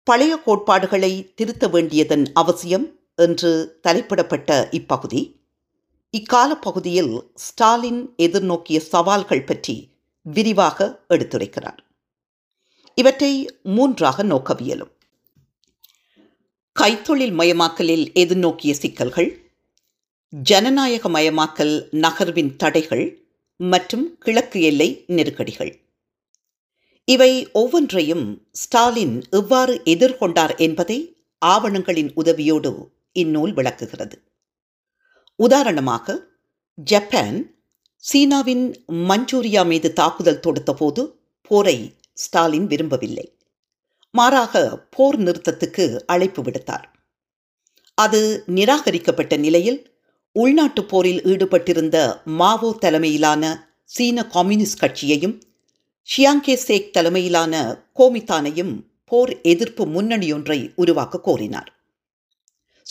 பழைய 0.04 0.36
கோட்பாடுகளை 0.36 1.34
திருத்த 1.34 1.68
வேண்டியதன் 1.68 2.30
அவசியம் 2.34 2.98
என்று 3.14 3.80
தலைப்பிடப்பட்ட 3.82 4.74
இப்பகுதி 4.74 5.40
இக்கால 6.10 6.54
பகுதியில் 6.54 7.30
ஸ்டாலின் 7.34 8.14
எதிர்நோக்கிய 8.18 8.78
சவால்கள் 8.78 9.44
பற்றி 9.44 9.90
விரிவாக 10.22 11.04
எடுத்துரைக்கிறார். 11.08 11.78
இவற்றை 12.94 13.60
மூன்றாக 13.62 14.24
நோக்கவியலும். 14.24 14.94
கைத்தொழில் 16.80 17.34
மயமாக்கலில் 17.34 18.10
எதிர்நோக்கிய 18.14 18.72
சிக்கல்கள் 18.72 19.50
ஜனநாயக 20.28 21.08
மயமாக்கல் 21.08 21.88
நகர்வின் 21.90 22.56
தடைகள் 22.56 23.25
மற்றும் 23.56 24.18
கிழக்கு 24.18 24.60
எல்லை 24.60 25.04
நெருக்கடிகள். 25.06 25.80
இவை 27.04 27.48
ஒவ்வொன்றையும் 27.52 28.48
ஸ்டாலின் 28.52 29.22
எவ்வாறு 29.30 29.80
எதிர்கொண்டார் 29.84 30.56
என்பதை 30.56 31.24
ஆவணங்களின் 31.38 32.12
உதவியோடு 32.16 32.88
இந்நூல் 33.12 33.52
விளக்குகிறது. 33.52 34.22
உதாரணமாக 35.36 36.26
ஜப்பான் 36.74 37.54
சீனாவின் 37.96 38.74
மஞ்சூரியா 38.88 39.66
மீது 39.66 39.92
தாக்குதல் 39.92 40.40
தொடுத்தபோது 40.40 41.12
போரை 41.42 41.94
ஸ்டாலின் 42.12 42.66
விரும்பவில்லை. 42.66 43.38
மாறாக 44.10 44.86
போர் 44.90 45.18
நிறுத்தத்துக்கு 45.18 46.00
அழைப்பு 46.06 46.42
விடுத்தார். 46.42 46.84
அது 47.94 48.42
நிராகரிக்கப்பட்ட 48.46 49.36
நிலையில் 49.36 49.95
உள்நாட்டுப் 50.36 50.88
போரில் 50.88 51.22
ஈடுபட்டிருந்த 51.22 52.24
மாவோ 52.24 52.76
தலைமையிலான 52.80 53.74
சீன 53.84 54.26
கம்யூனிஸ்ட் 54.26 54.78
கட்சியையும் 54.78 55.42
ஷியாங்கே 56.08 56.58
சேக் 56.66 56.90
தலைமையிலான 56.90 57.82
கோமித்தானையும் 57.94 58.82
போர் 59.04 59.40
எதிர்ப்பு 59.40 59.86
முன்னணியொன்றை 59.86 60.72
உருவாக்க 60.76 61.20
கோரினார். 61.20 61.72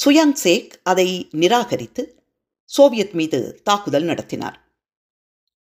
சுயாங் 0.05 0.35
சேக் 0.43 0.69
அதை 0.83 1.27
நிராகரித்து 1.31 2.23
சோவியத் 2.65 3.11
மீது 3.11 3.61
தாக்குதல் 3.63 4.03
நடத்தினார். 4.03 4.67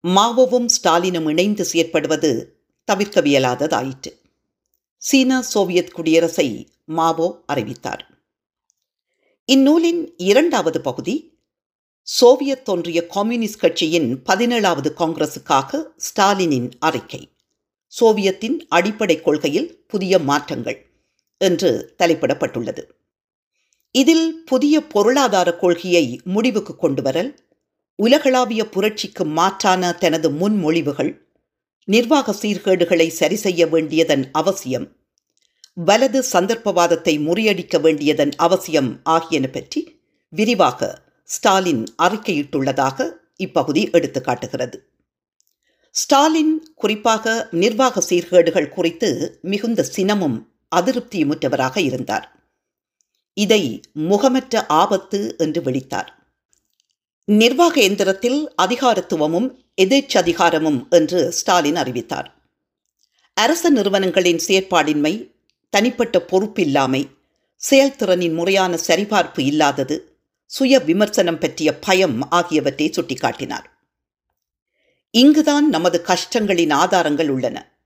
மாவோவும் 0.04 0.65
ஸ்டாலினும் 0.65 1.30
இணைந்து 1.30 1.67
செயற்படுவது 1.74 2.46
தவிர்க்கவியலாததாயிற்று. 2.91 4.19
சீன 4.98 5.41
சோவியத் 5.41 5.91
குடியரசை 5.91 6.67
மாவோ 6.86 7.43
அறிவித்தார். 7.46 8.10
இந்நூலின் 9.46 10.13
இரண்டாவது 10.17 10.82
பகுதி 10.82 11.33
சோவியத் 12.07 12.69
ஒன்றிய 12.69 12.99
கம்யூனிஸ்ட் 13.07 13.59
கட்சியின் 13.59 14.07
பதினேழாவது 14.23 14.89
காங்கிரசுக்காக 14.99 15.79
ஸ்டாலினின் 15.97 16.67
அறிக்கை. 16.79 17.21
சோவியத்தின் 17.93 18.57
அடிப்படை 18.69 19.15
கொள்கையில் 19.21 19.69
புதிய 19.87 20.19
மாற்றங்கள் 20.19 20.77
என்று 21.41 21.95
தலைப்பிடப்பட்டுள்ளது. 21.97 22.83
இதில் 23.95 24.27
புதிய 24.45 24.75
பொருளாதார 24.87 25.49
கொள்கையை 25.55 26.05
முடிவுக்கு 26.23 26.75
கொண்டு 26.75 27.01
வரல் 27.01 27.31
உலகளாவிய 27.99 28.69
புரட்சிக்கு 28.69 29.23
மாற்றான 29.25 29.91
தனது 29.93 30.29
முன்மொழிவுகள் 30.31 31.11
நிர்வாக 31.87 32.35
சீர்கேடுகளை 32.41 33.07
சரி 33.11 33.35
செய்ய 33.35 33.67
வேண்டியதன் 33.67 34.25
அவசியம் 34.31 34.87
வலது 35.77 36.19
சந்தர்ப்பவாதத்தை 36.33 37.13
முறியடிக்க 37.19 37.79
வேண்டியதன் 37.79 38.33
அவசியம் 38.37 38.91
ஆகியன 39.03 39.47
பற்றி 39.47 39.81
விரிவாக 40.33 41.02
ஸ்டாலின் 41.23 41.83
அறிக்கையிட்டுள்ளதாக 42.03 43.05
இப்பகுதி 43.36 43.89
எடுத்துக்காட்டுகிறது. 43.89 44.77
ஸ்டாலின் 45.89 46.73
குறிப்பாக 46.75 47.47
நிர்வாக 47.51 48.01
சீர்கேடுகள் 48.09 48.69
குறித்து 48.69 49.39
மிகுந்த 49.41 49.86
சினமும் 49.95 50.38
அதிருப்தியுமுற்றவராக 50.75 51.77
இருந்தார். 51.77 52.27
இதை 53.33 53.81
முகமற்ற 53.93 54.65
ஆபத்து 54.67 55.36
என்று 55.38 55.62
விழித்தார் 55.62 56.12
நிர்வாக 57.25 57.81
எந்திரத்தில் 57.81 58.39
அதிகாரத்துவமும் 58.62 59.47
எதிர்ச்சதிகாரமும் 59.81 60.89
என்று 60.89 61.31
ஸ்டாலின் 61.31 61.75
அறிவித்தார். 61.75 62.29
அரச 63.33 63.69
நிறுவனங்களின் 63.69 64.41
செயற்பாடின்மை 64.47 65.31
தனிப்பட்ட 65.69 66.25
பொறுப்பில்லாமை 66.31 67.09
செயல்திறனின் 67.62 68.33
முறையான 68.33 68.77
சரிபார்ப்பு 68.88 69.39
இல்லாதது 69.39 70.12
சுய 70.45 70.79
விமர்சனம் 70.79 71.38
பற்றிய 71.38 71.79
பயம் 71.79 72.29
ஆகியவற்றை 72.29 72.89
சுட்டிக்காட்டினார். 72.89 73.65
இங்குதான் 75.12 75.69
நமது 75.69 76.03
கஷ்டங்களின் 76.08 76.71
ஆதாரங்கள் 76.71 77.29
உள்ளன. 77.29 77.79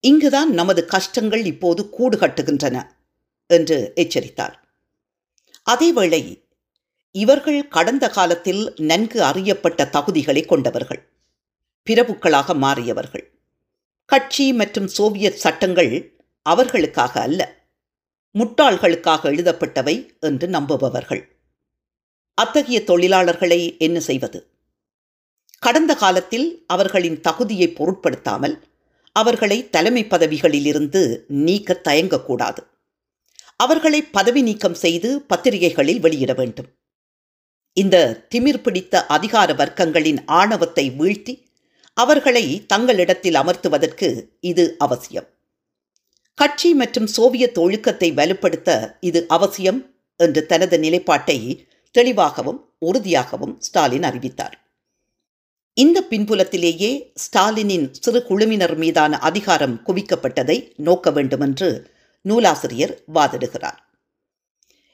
இங்குதான் 0.00 0.50
நமது 0.50 0.84
கஷ்டங்கள் 0.84 1.44
இப்போது 1.44 1.90
கூடு 1.90 2.18
கட்டுகின்றன 2.18 2.86
என்று 3.46 3.92
எச்சரித்தார். 3.94 4.54
அதேவேளை 5.70 6.44
இவர்கள் 7.10 7.68
கடந்த 7.68 8.08
காலத்தில் 8.08 8.74
நன்கு 8.76 9.22
அறியப்பட்ட 9.22 9.88
தகுதிகளை 9.92 10.46
கொண்டவர்கள் 10.46 11.12
பிரபுக்களாக 11.90 12.54
மாறியவர்கள். 12.54 13.24
கட்சி 14.04 14.52
மற்றும் 14.52 14.88
சோவியத் 14.88 15.36
சட்டங்கள் 15.36 16.20
அவர்களுக்காக 16.42 17.20
அல்ல 17.20 17.56
முட்டாள்களுக்காக 18.38 19.30
எழுதப்பட்டவை 19.30 20.20
என்று 20.20 20.48
நம்புபவர்கள். 20.48 21.31
அத்தகைய 22.34 22.82
தொழிலாளர்களை 22.86 23.78
என்ன 23.78 24.00
செய்வது? 24.00 24.46
கடந்த 25.58 25.94
காலத்தில் 25.94 26.64
அவர்களின் 26.66 27.20
தகுதியை 27.20 27.68
பொருட்படுத்தாமல் 27.68 28.60
அவர்களை 29.12 29.70
தலைமை 29.70 30.04
பதவிகளிலிருந்து 30.04 31.24
நீக்க 31.26 31.80
தயங்கக்கூடாது. 31.84 32.58
அவர்களை 33.56 34.02
பதவி 34.02 34.42
நீக்கம் 34.42 34.74
செய்து 34.74 35.20
பத்திரிகைகளில் 35.22 36.00
வெளியிட 36.00 36.32
வேண்டும். 36.32 36.66
இந்த 37.72 38.26
திமிர் 38.34 38.62
பிடித்த 38.62 39.06
அதிகார 39.06 39.52
வர்க்கங்களின் 39.52 40.18
ஆணவத்தை 40.26 40.90
வீழ்த்தி 40.90 41.34
அவர்களை 41.94 42.64
தங்களிடத்தில் 42.66 43.34
அமர்த்துவதற்கு 43.34 44.08
இது 44.40 44.74
அவசியம். 44.78 45.28
கட்சி 46.34 46.74
மற்றும் 46.74 47.06
சோவியத் 47.06 47.58
ஒழுக்கத்தை 47.58 48.12
வலுப்படுத்த 48.12 48.96
இது 49.00 49.28
அவசியம் 49.28 49.94
என்று 50.16 50.46
தனது 50.46 50.78
நிலைப்பாட்டை 50.78 51.66
தெளிவாகவும் 51.92 52.74
உறுதியாகவும் 52.78 53.60
ஸ்டாலின் 53.60 54.02
அறிவித்தார். 54.02 54.60
இந்த 55.74 56.04
பின்புலத்திலேயே 56.10 57.12
ஸ்டாலினின் 57.14 57.90
சிறு 57.90 58.24
குழுவினர் 58.24 58.76
மீதான 58.76 59.18
அதிகாரம் 59.18 59.80
குவிக்கப்பட்டதை 59.86 60.72
நோக்க 60.76 61.10
வேண்டுமென்று 61.10 61.90
நூலாசிரியர் 62.20 63.02
வாதிடுகிறார். 63.14 63.78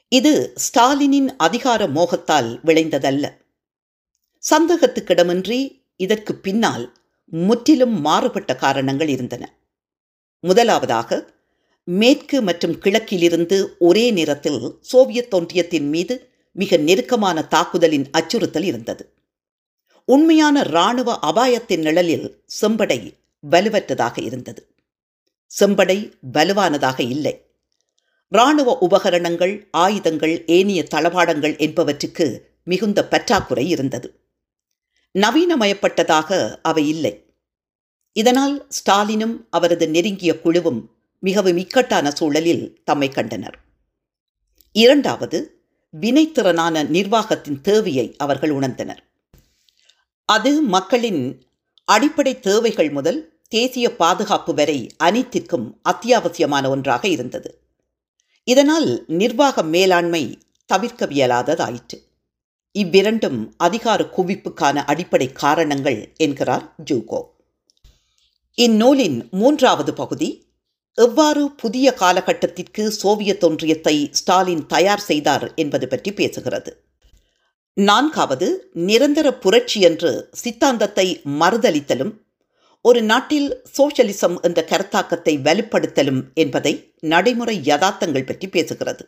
இது 0.07 0.53
ஸ்டாலினின் 0.55 1.27
அதிகார 1.37 1.87
மோகத்தால் 1.87 2.59
விளைந்ததல்ல. 2.65 3.37
சந்தேகத்துக்கிடமின்றி 4.49 5.85
இதற்கு 5.95 6.35
பின்னால் 6.35 6.93
முற்றிலும் 7.25 8.01
மாறுபட்ட 8.01 8.55
காரணங்கள் 8.55 9.07
இருந்தன. 9.07 9.57
முதலாவதாக 10.39 11.29
மேற்கு 11.83 12.41
மற்றும் 12.41 12.77
கிழக்கிலிருந்து 12.77 13.75
ஒரே 13.79 14.11
நேரத்தில் 14.11 14.77
சோவியத் 14.81 15.33
ஒன்றியத்தின் 15.33 15.89
மீது 15.89 16.28
மிக 16.51 16.77
நெருக்கமான 16.77 17.47
தாக்குதலின் 17.47 18.09
அச்சுறுத்தல் 18.11 18.63
இருந்தது. 18.63 19.13
உண்மையான 20.05 20.63
இராணுவ 20.63 21.19
அபாயத்தின் 21.21 21.81
நிழலில் 21.81 22.43
செம்படை 22.61 23.13
வலுவற்றதாக 23.49 24.23
இருந்தது. 24.23 24.75
செம்படை 25.59 26.13
வலுவானதாக 26.33 27.01
இல்லை. 27.01 27.51
இராணுவ 28.29 28.77
உபகரணங்கள் 28.77 29.67
ஆயுதங்கள் 29.71 30.45
ஏனிய 30.45 30.87
தளபாடங்கள் 30.95 31.55
என்பவற்றுக்கு 31.55 32.39
மிகுந்த 32.63 33.07
பற்றாக்குறை 33.07 33.69
இருந்தது. 33.69 34.19
நவீனமயப்பட்டதாக 35.19 36.59
அவை 36.61 36.87
இல்லை. 36.87 37.33
இதனால் 38.11 38.67
ஸ்டாலினும் 38.67 39.47
அவரது 39.49 39.89
நெருங்கிய 39.89 40.39
குழுவும் 40.39 40.89
மிகவும் 41.19 41.57
இக்கட்டான 41.57 42.11
சூழலில் 42.11 42.81
தம்மை 42.83 43.09
கண்டனர். 43.09 43.59
இரண்டாவது 44.71 45.58
வினைத்திறனான 45.97 46.87
நிர்வாகத்தின் 46.87 47.61
தேவையை 47.61 48.15
அவர்கள் 48.17 48.49
உணர்ந்தனர். 48.49 48.97
அது 50.25 50.61
மக்களின் 50.61 51.41
அடிப்படை 51.85 52.39
தேவைகள் 52.39 52.89
முதல் 52.89 53.39
தேசிய 53.47 53.95
பாதுகாப்பு 53.95 54.53
வரை 54.53 54.89
அனைத்திற்கும் 54.97 55.81
அத்தியாவசியமான 55.89 56.69
ஒன்றாக 56.69 57.07
இருந்தது. 57.07 57.61
இதனால் 58.43 59.03
நிர்வாக 59.07 59.63
மேலாண்மை 59.63 60.37
தவிர்க்கவியலாததாயிற்று 60.73 62.07
இவ்விரண்டும் 62.71 63.53
அதிகார 63.57 64.03
குவிப்புக்கான 64.03 64.75
அடிப்படை 64.75 65.31
காரணங்கள் 65.31 66.13
என்கிறார் 66.17 66.75
ஜூகோ. 66.91 67.23
இந்நூலின் 68.53 69.27
மூன்றாவது 69.31 69.93
பகுதி 69.93 70.48
எவ்வாறு 70.97 71.51
புதிய 71.51 71.93
காலகட்டத்திற்கு 71.93 72.91
சோவியத் 72.91 73.43
ஒன்றியத்தை 73.43 74.07
ஸ்டாலின் 74.11 74.65
தயார் 74.65 74.99
செய்தார் 74.99 75.53
என்பது 75.55 75.87
பற்றி 75.87 76.11
பேசுகிறது. 76.11 76.71
நான்காவது 77.73 78.71
நிரந்தர 78.73 79.33
புரட்சி 79.33 79.81
என்று 79.81 80.29
சித்தாந்தத்தை 80.31 81.21
மறுதளித்தலும் 81.25 82.13
ஒரு 82.81 83.01
நாட்டில் 83.01 83.63
சோஷலிசம் 83.77 84.41
என்ற 84.41 84.65
கருத்தாக்கத்தை 84.69 85.37
வலுப்படுத்தலும் 85.41 86.33
என்பதை 86.33 86.93
நடைமுறை 86.99 87.61
யதார்த்தங்கள் 87.65 88.25
பற்றி 88.25 88.49
பேசுகிறது. 88.49 89.01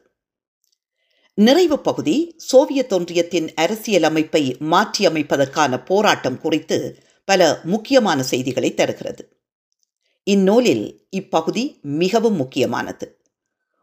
நிறைவு 1.33 1.79
பகுதி 1.79 2.35
சோவியத் 2.37 2.93
ஒன்றியத்தின் 2.93 3.53
அரசியல் 3.55 4.03
அமைப்பை 4.03 4.55
மாற்றியமைப்பதற்கான 4.59 5.85
போராட்டம் 5.85 6.39
குறித்து 6.39 7.03
பல 7.25 7.59
முக்கியமான 7.63 8.23
செய்திகளை 8.23 8.73
தருகிறது. 8.73 9.40
இந்நூலில் 10.23 11.07
இப்பகுதி 11.09 11.79
மிகவும் 11.81 12.35
முக்கியமானது. 12.35 13.21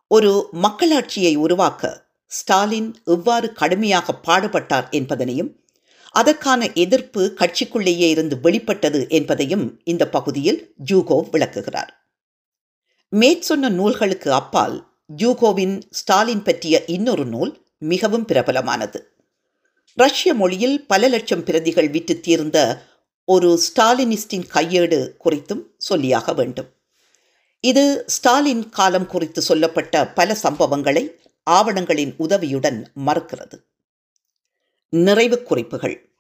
ஒரு 0.09 0.49
மக்களாட்சியை 0.53 1.37
உருவாக்க 1.37 2.07
ஸ்டாலின் 2.27 2.95
எவ்வாறு 3.05 3.53
கடுமையாக 3.53 4.21
பாடுபட்டார் 4.29 4.91
என்பதனையும் 4.91 5.51
அதற்கான 6.11 6.73
எதிர்ப்பு 6.73 7.35
கட்சிக்குள்ளேயே 7.37 8.09
இருந்து 8.09 8.41
வெளிப்பட்டது 8.41 9.07
என்பதையும் 9.09 9.81
இந்த 9.85 10.09
பகுதியில் 10.09 10.75
ஜூகோவ் 10.91 11.31
விளக்குகிறார். 11.31 12.13
மேற்சொன்ன 13.09 13.69
நூல்களுக்கு 13.69 14.33
அப்பால் 14.33 14.87
ஜூகோவின் 15.17 15.83
ஸ்டாலின் 15.91 16.43
பற்றிய 16.43 16.85
இன்னொரு 16.85 17.25
நூல் 17.25 17.67
மிகவும் 17.79 18.27
பிரபலமானது. 18.27 19.01
ரஷ்ய 19.95 20.35
மொழியில் 20.35 20.87
பல 20.87 21.09
லட்சம் 21.09 21.45
பிரதிகள் 21.45 21.89
விற்று 21.89 22.21
தீர்ந்த 22.21 22.83
ஒரு 23.31 23.61
ஸ்டாலினிஸ்டின் 23.63 24.47
கையேடு 24.55 24.99
குறித்தும் 25.25 25.63
சொல்லியாக 25.89 26.35
வேண்டும். 26.35 26.69
இது 27.61 28.05
ஸ்டாலின் 28.07 28.69
காலம் 28.69 29.07
குறித்து 29.07 29.43
சொல்லப்பட்ட 29.43 30.09
பல 30.09 30.37
சம்பவங்களை 30.43 31.11
ஆவணங்களின் 31.43 32.15
உதவியுடன் 32.17 32.93
மறுக்கிறது. 33.07 33.57
நிறைவு 34.89 35.43
குறிப்புகள். 35.43 36.11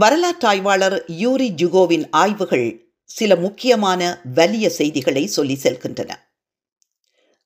வரலாற்றாய்வாளர் 0.00 1.02
யூரி 1.06 1.52
ஜுகோவின் 1.52 2.06
ஆய்வுகள் 2.10 2.86
சில 3.04 3.36
முக்கியமான 3.36 4.20
வலிய 4.34 4.70
செய்திகளை 4.70 5.26
சொல்லி 5.26 5.58
செல்கின்றன. 5.62 6.10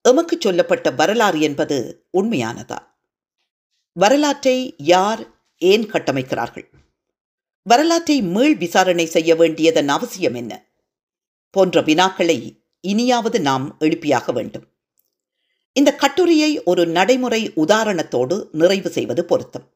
எமக்கு 0.02 0.36
சொல்லப்பட்ட 0.40 0.90
வரலாறு 0.90 1.40
என்பது 1.40 2.06
உண்மையானதா? 2.12 2.78
வரலாற்றை 3.92 4.74
யார் 4.78 5.26
ஏன் 5.58 5.90
கட்டமைக்கிறார்கள்? 5.90 6.68
வரலாற்றை 7.68 8.22
மீள் 8.22 8.56
விசாரணை 8.56 9.06
செய்ய 9.06 9.34
வேண்டியதன் 9.34 9.88
அவசியம் 9.88 10.34
என்ன? 10.34 10.66
போன்ற 11.50 11.82
வினாக்களை 11.82 12.62
இனியாவது 12.80 13.40
நாம் 13.40 13.76
எழுப்பியாக 13.80 14.32
வேண்டும். 14.32 14.66
இந்த 15.72 15.94
கட்டுரையை 15.94 16.62
ஒரு 16.62 16.86
நடைமுறை 16.86 17.52
உதாரணத்தோடு 17.56 18.48
நிறைவு 18.52 18.90
செய்வது 18.90 19.24
பொருத்தம். 19.24 19.72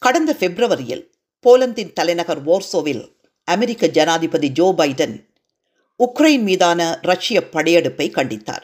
கடந்த 0.00 0.36
பிப்ரவரியில் 0.40 1.10
போலந்தின் 1.42 1.92
தலைநகர் 1.92 2.44
வோர்சோவில் 2.44 3.16
அமெரிக்க 3.44 3.88
ஜனாதிபதி 3.88 4.50
ஜோ 4.52 4.74
பைடன் 4.76 5.28
உக்ரைன் 5.98 6.42
மீதான 6.42 6.98
ரஷ்ய 7.02 7.48
படையெடுப்பை 7.48 8.10
கண்டித்தார். 8.10 8.62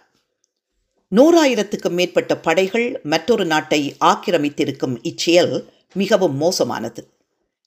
நூறாயிரத்துக்கும் 1.17 1.91
மேற்பட்ட 1.91 2.37
படைகள் 2.37 3.01
மற்றொரு 3.03 3.45
நாட்டை 3.45 3.97
ஆக்கிரமித்திருக்கும் 4.01 4.99
இச்செயல் 5.03 5.69
மிகவும் 5.93 6.37
மோசமானது. 6.37 7.17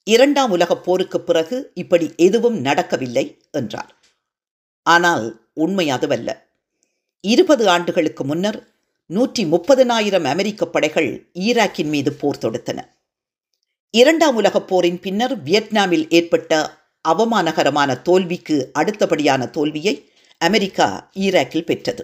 இரண்டாம் 0.04 0.52
உலகப் 0.52 0.84
போருக்கு 0.84 1.22
பிறகு 1.22 1.72
இப்படி 1.74 2.14
எதுவும் 2.18 2.60
நடக்கவில்லை 2.60 3.38
என்றார். 3.52 3.92
ஆனால் 4.86 5.50
உண்மை 5.54 5.90
அதுவல்ல. 5.90 6.30
இருபது 7.22 7.70
ஆண்டுகளுக்கு 7.70 8.24
முன்னர் 8.24 8.60
நூற்றி 9.06 9.46
முப்பதனாயிரம் 9.46 10.24
அமெரிக்க 10.24 10.66
படைகள் 10.66 11.30
ஈராக்கின் 11.40 11.90
மீது 11.90 12.14
போர் 12.14 12.42
தொடுத்தன. 12.42 12.80
இரண்டாம் 13.92 14.36
உலகப் 14.36 14.68
போரின் 14.68 15.00
பின்னர் 15.00 15.44
வியட்நாமில் 15.44 16.10
ஏற்பட்ட 16.10 16.80
அவமானகரமான 17.10 18.02
தோல்விக்கு 18.02 18.72
அடுத்தபடியான 18.80 19.50
தோல்வியை 19.50 20.10
அமெரிக்கா 20.38 21.12
ஈராக்கில் 21.16 21.66
பெற்றது. 21.66 22.04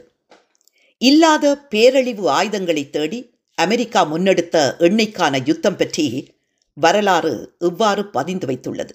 இல்லாத 0.97 1.57
பேரழிவு 1.57 2.29
ஆயுதங்களை 2.29 2.89
தேடி 2.89 3.19
அமெரிக்கா 3.53 4.01
முன்னெடுத்த 4.05 4.75
எண்ணெய்க்கான 4.79 5.45
யுத்தம் 5.45 5.77
பற்றி 5.77 6.35
வரலாறு 6.79 7.55
இவ்வாறு 7.59 8.09
பதிந்து 8.09 8.47
வைத்துள்ளது. 8.47 8.89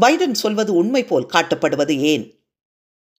பைடன் 0.00 0.32
சொல்வது 0.32 0.74
உண்மை 0.74 1.04
போல் 1.04 1.26
காட்டப்படுவது 1.26 1.96
ஏன்? 1.96 2.44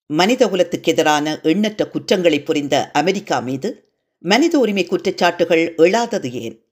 மனித 0.06 0.48
குலத்துக்கு 0.48 0.92
எதிரான 0.92 1.40
எண்ணற்ற 1.44 1.88
குற்றங்களை 1.88 2.44
புரிந்த 2.44 2.92
அமெரிக்கா 2.92 3.40
மீது 3.40 3.94
மனித 4.18 4.60
உரிமை 4.60 4.88
குற்றச்சாட்டுகள் 4.88 5.76
எழாதது 5.78 6.32
ஏன்? 6.32 6.66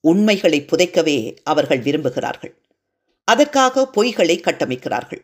உண்மைகளை 0.00 0.64
புதைக்கவே 0.64 1.36
அவர்கள் 1.42 1.80
விரும்புகிறார்கள். 1.80 2.54
அதற்காக 3.24 3.90
பொய்களை 3.96 4.40
கட்டமைக்கிறார்கள். 4.40 5.20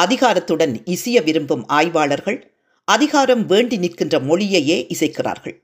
அதிகாரத்துடன் 0.00 0.80
இசைய 0.84 1.22
விரும்பும் 1.22 1.66
ஆய்வாளர்கள் 1.66 2.58
அதிகாரம் 2.84 3.46
வேண்டி 3.46 3.76
நிற்கின்ற 3.76 4.18
மொழியையே 4.18 4.86
இசைக்கிறார்கள். 4.88 5.60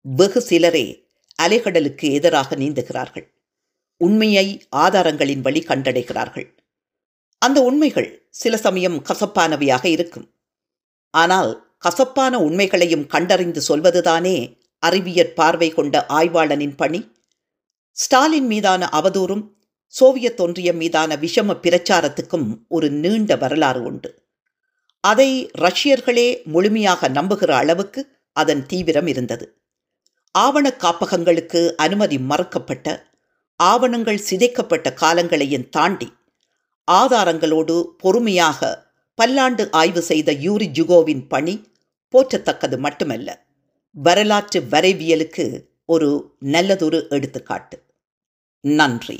வெகு 0.00 0.40
சிலரே 0.40 1.05
அலைகடலுக்கு 1.42 2.12
எதிராக 2.12 2.56
நீந்துகிறார்கள். 2.56 3.26
உண்மையை 3.96 4.66
ஆதாரங்களின் 4.76 5.40
வழி 5.40 5.60
கண்டடைகிறார்கள். 5.60 6.54
அந்த 7.38 7.62
உண்மைகள் 7.62 8.26
சில 8.30 8.56
சமயம் 8.56 9.04
கசப்பானவையாக 9.04 9.84
இருக்கும். 9.86 10.34
ஆனால் 11.10 11.76
கசப்பான 11.78 12.38
உண்மைகளையும் 12.40 13.06
கண்டறிந்து 13.06 13.62
சொல்வதுதானே 13.68 14.60
அறிவியற் 14.78 15.34
பார்வை 15.34 15.70
கொண்ட 15.70 16.06
ஆய்வாளனின் 16.08 16.76
பணி. 16.76 17.14
ஸ்டாலின் 17.90 18.46
மீதான 18.46 18.88
அவதூறும் 18.92 19.54
சோவியத் 19.86 20.40
ஒன்றியம் 20.40 20.76
மீதான 20.76 21.16
விஷம 21.16 21.54
பிரச்சாரத்துக்கும் 21.62 22.58
ஒரு 22.68 22.90
நீண்ட 22.90 23.36
வரலாறு 23.36 23.82
உண்டு. 23.82 24.24
அதை 25.00 25.50
ரஷ்யர்களே 25.58 26.44
முழுமையாக 26.44 27.08
நம்புகிற 27.08 27.50
அளவுக்கு 27.50 28.18
அதன் 28.32 28.66
தீவிரம் 28.66 29.06
இருந்தது. 29.06 29.60
ஆவண 30.44 30.66
காப்பகங்களுக்கு 30.78 31.60
அனுமதி 31.76 32.16
மறுக்கப்பட்ட 32.18 32.86
ஆவணங்கள் 33.60 34.20
சிதைக்கப்பட்ட 34.30 34.88
காலங்களையும் 34.94 35.68
தாண்டி 35.68 36.08
ஆதாரங்களோடு 36.88 37.76
பொறுமையாக 37.98 38.60
பல்லாண்டு 39.18 39.64
ஆய்வு 39.70 40.02
செய்த 40.02 40.32
யூரி 40.46 40.68
ஜுகோவின் 40.78 41.22
பணி 41.28 41.54
போற்றத்தக்கது 42.14 42.76
மட்டுமல்ல 42.78 43.28
வரலாற்று 43.96 44.60
வரைவியலுக்கு 44.70 45.46
ஒரு 45.84 46.08
நல்லதொரு 46.38 46.98
எடுத்துக்காட்டு. 47.08 47.76
நன்றி. 48.64 49.18